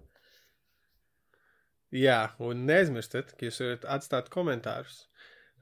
[1.96, 5.04] Jā, un neaizmirstiet, ka jūs varat atstāt komentārus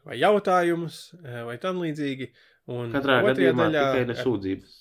[0.09, 2.31] vai jautājumus eh, vai tam līdzīgi.
[2.69, 4.77] Un Katrā gadījumā daļā, tikai nesūdzības.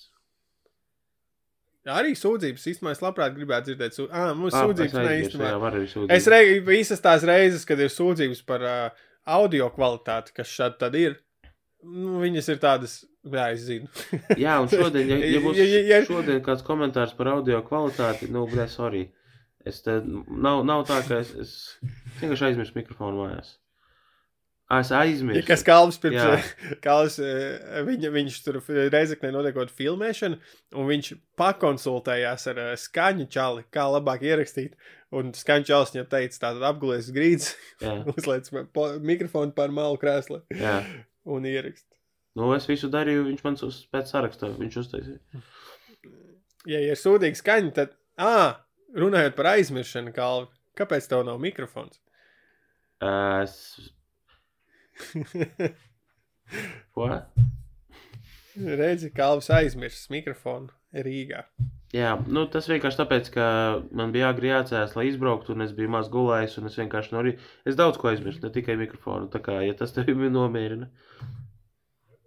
[1.88, 3.96] Arī sūdzības īstenībā es labprāt gribētu dzirdēt.
[3.96, 4.08] Sū...
[4.12, 6.08] Ah, mums ah, sūdzības neīstenībā.
[6.12, 9.06] Es reiz, visas tās reizes, kad ir sūdzības par uh,
[9.38, 11.16] audio kvalitāti, kas šādi tad ir,
[11.82, 13.88] nu, viņas ir tādas Jā, es zinu.
[14.44, 16.02] Jā, un šodien, ja, ja būs ja, ja, ja...
[16.06, 19.08] šodien kāds komentārs par audio kvalitāti, nu, blē, sorry.
[19.66, 21.54] Es te, nav, nav tā, ka es, es
[22.20, 23.56] vienkārši aizmirsu mikrofonu mājās.
[24.78, 25.40] Es aizmirsu.
[25.40, 26.48] Ja kas Kalns pirms
[26.84, 27.16] Kalns,
[27.88, 28.60] viņa, viņš tur
[28.92, 30.38] reizeknē notiekot filmēšanu,
[30.76, 31.10] un viņš
[31.40, 34.76] pakonsultējās ar skaņu čali, kā labāk ierakstīt.
[35.16, 37.54] Un skaņu čalis viņam teica, tātad apgulies grīdas,
[38.14, 38.50] uzliec
[39.00, 40.42] mikrofonu pār malu krēslu
[41.28, 41.86] un ierakst.
[42.38, 45.42] Nu, es visu darīju, viņš man uz, pēc saraksta viņš uztaisīja.
[46.68, 48.60] Ja ir sūdīga skaņa, tad, ah,
[48.98, 52.00] runājot par aizmiršanu, Kalvi, kāpēc tev nav mikrofons?
[53.04, 53.56] Es.
[56.94, 57.08] Ko?
[58.58, 60.72] Redzi, Kalvis aizmirsis mikrofonu
[61.06, 61.44] Rīgā.
[61.96, 63.44] Jā, nu, tas vienkārši tāpēc, ka
[63.96, 67.24] man bija agri jācēlās, lai izbrauktu, un es biju maz gulējis, un es vienkārši no
[67.24, 67.50] rīta.
[67.64, 69.30] Es daudz ko aizmirsu, ne tikai mikrofonu.
[69.32, 70.90] Tā kā, ja tas tev nomierina.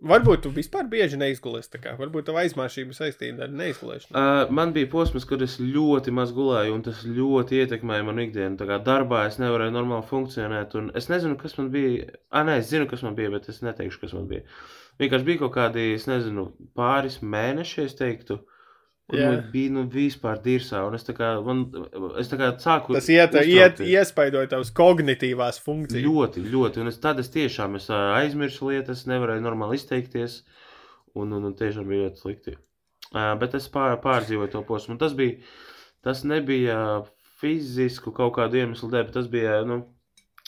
[0.02, 1.70] Varbūt tu vispār bieži neizgulies.
[1.70, 4.16] Varbūt tā aizmāšība saistīta ar neizgulēšanu.
[4.18, 8.58] Uh, man bija posms, kad es ļoti maz gulēju, un tas ļoti ietekmēja manu ikdienu.
[8.58, 10.74] Tā kā darbā es nevarēju normāli funkcionēt.
[10.98, 12.08] Es nezinu, kas man bija.
[12.34, 14.42] Ah, nē, es zinu, kas man bija, bet es neteikšu, kas man bija.
[15.02, 18.42] Vienkārši bija kaut kādi, es nezinu, pāris mēneši, es teiktu.
[19.12, 19.34] Yeah.
[19.34, 21.66] Nu, bija nu, vispār dirsā, un es tā kā, man,
[22.22, 22.96] es tā kā sāku.
[22.96, 26.06] Tas iet, iet, iespaidoja tavas kognitīvās funkcijas.
[26.06, 30.42] Ļoti, ļoti, un es tad es tiešām es aizmirsu lietas, nevarēju normāli izteikties,
[31.16, 32.56] un, un, un tiešām bija ļoti slikti.
[33.12, 35.42] Uh, bet es pār, pārdzīvoju to posmu, tas bija,
[36.06, 36.78] tas nebija
[37.42, 39.82] fizisku kaut kādu iemeslu dēļ, bet tas bija, nu,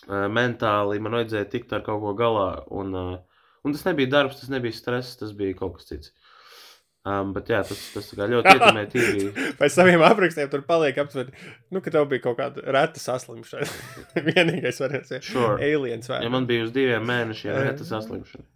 [0.07, 4.39] uh, mentāli, man vajadzēja tikt ar kaut ko galā, un, uh, un tas nebija darbs,
[4.39, 6.15] tas nebija stress, tas bija kaut kas cits.
[7.03, 9.23] Um, bet jā, tas, tas ļoti ietekmē tīri.
[9.59, 11.33] Pēc saviem aprakstiem tur paliek aptuveni,
[11.75, 13.67] nu, ka tev bija kaut kāda reta saslimšana.
[14.29, 15.57] Vienīgais varēs būt sure.
[15.59, 16.21] aliens vai?
[16.23, 18.47] Ja man bija uz diviem mēnešiem reta saslimšana.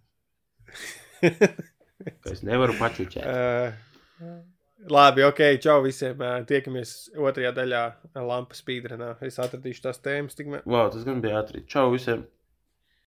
[2.32, 3.28] es nevaru pačuķēt.
[3.28, 4.40] Uh,
[4.96, 6.16] labi, ok, čau visiem.
[6.16, 7.84] Uh, tiekamies otrajā daļā
[8.16, 9.18] lampas spīdrenā.
[9.28, 10.64] Es atradīšu tās tēmas tikmēr.
[10.64, 11.68] Wow, tas gan bija ātri.
[11.68, 12.24] Čau visiem!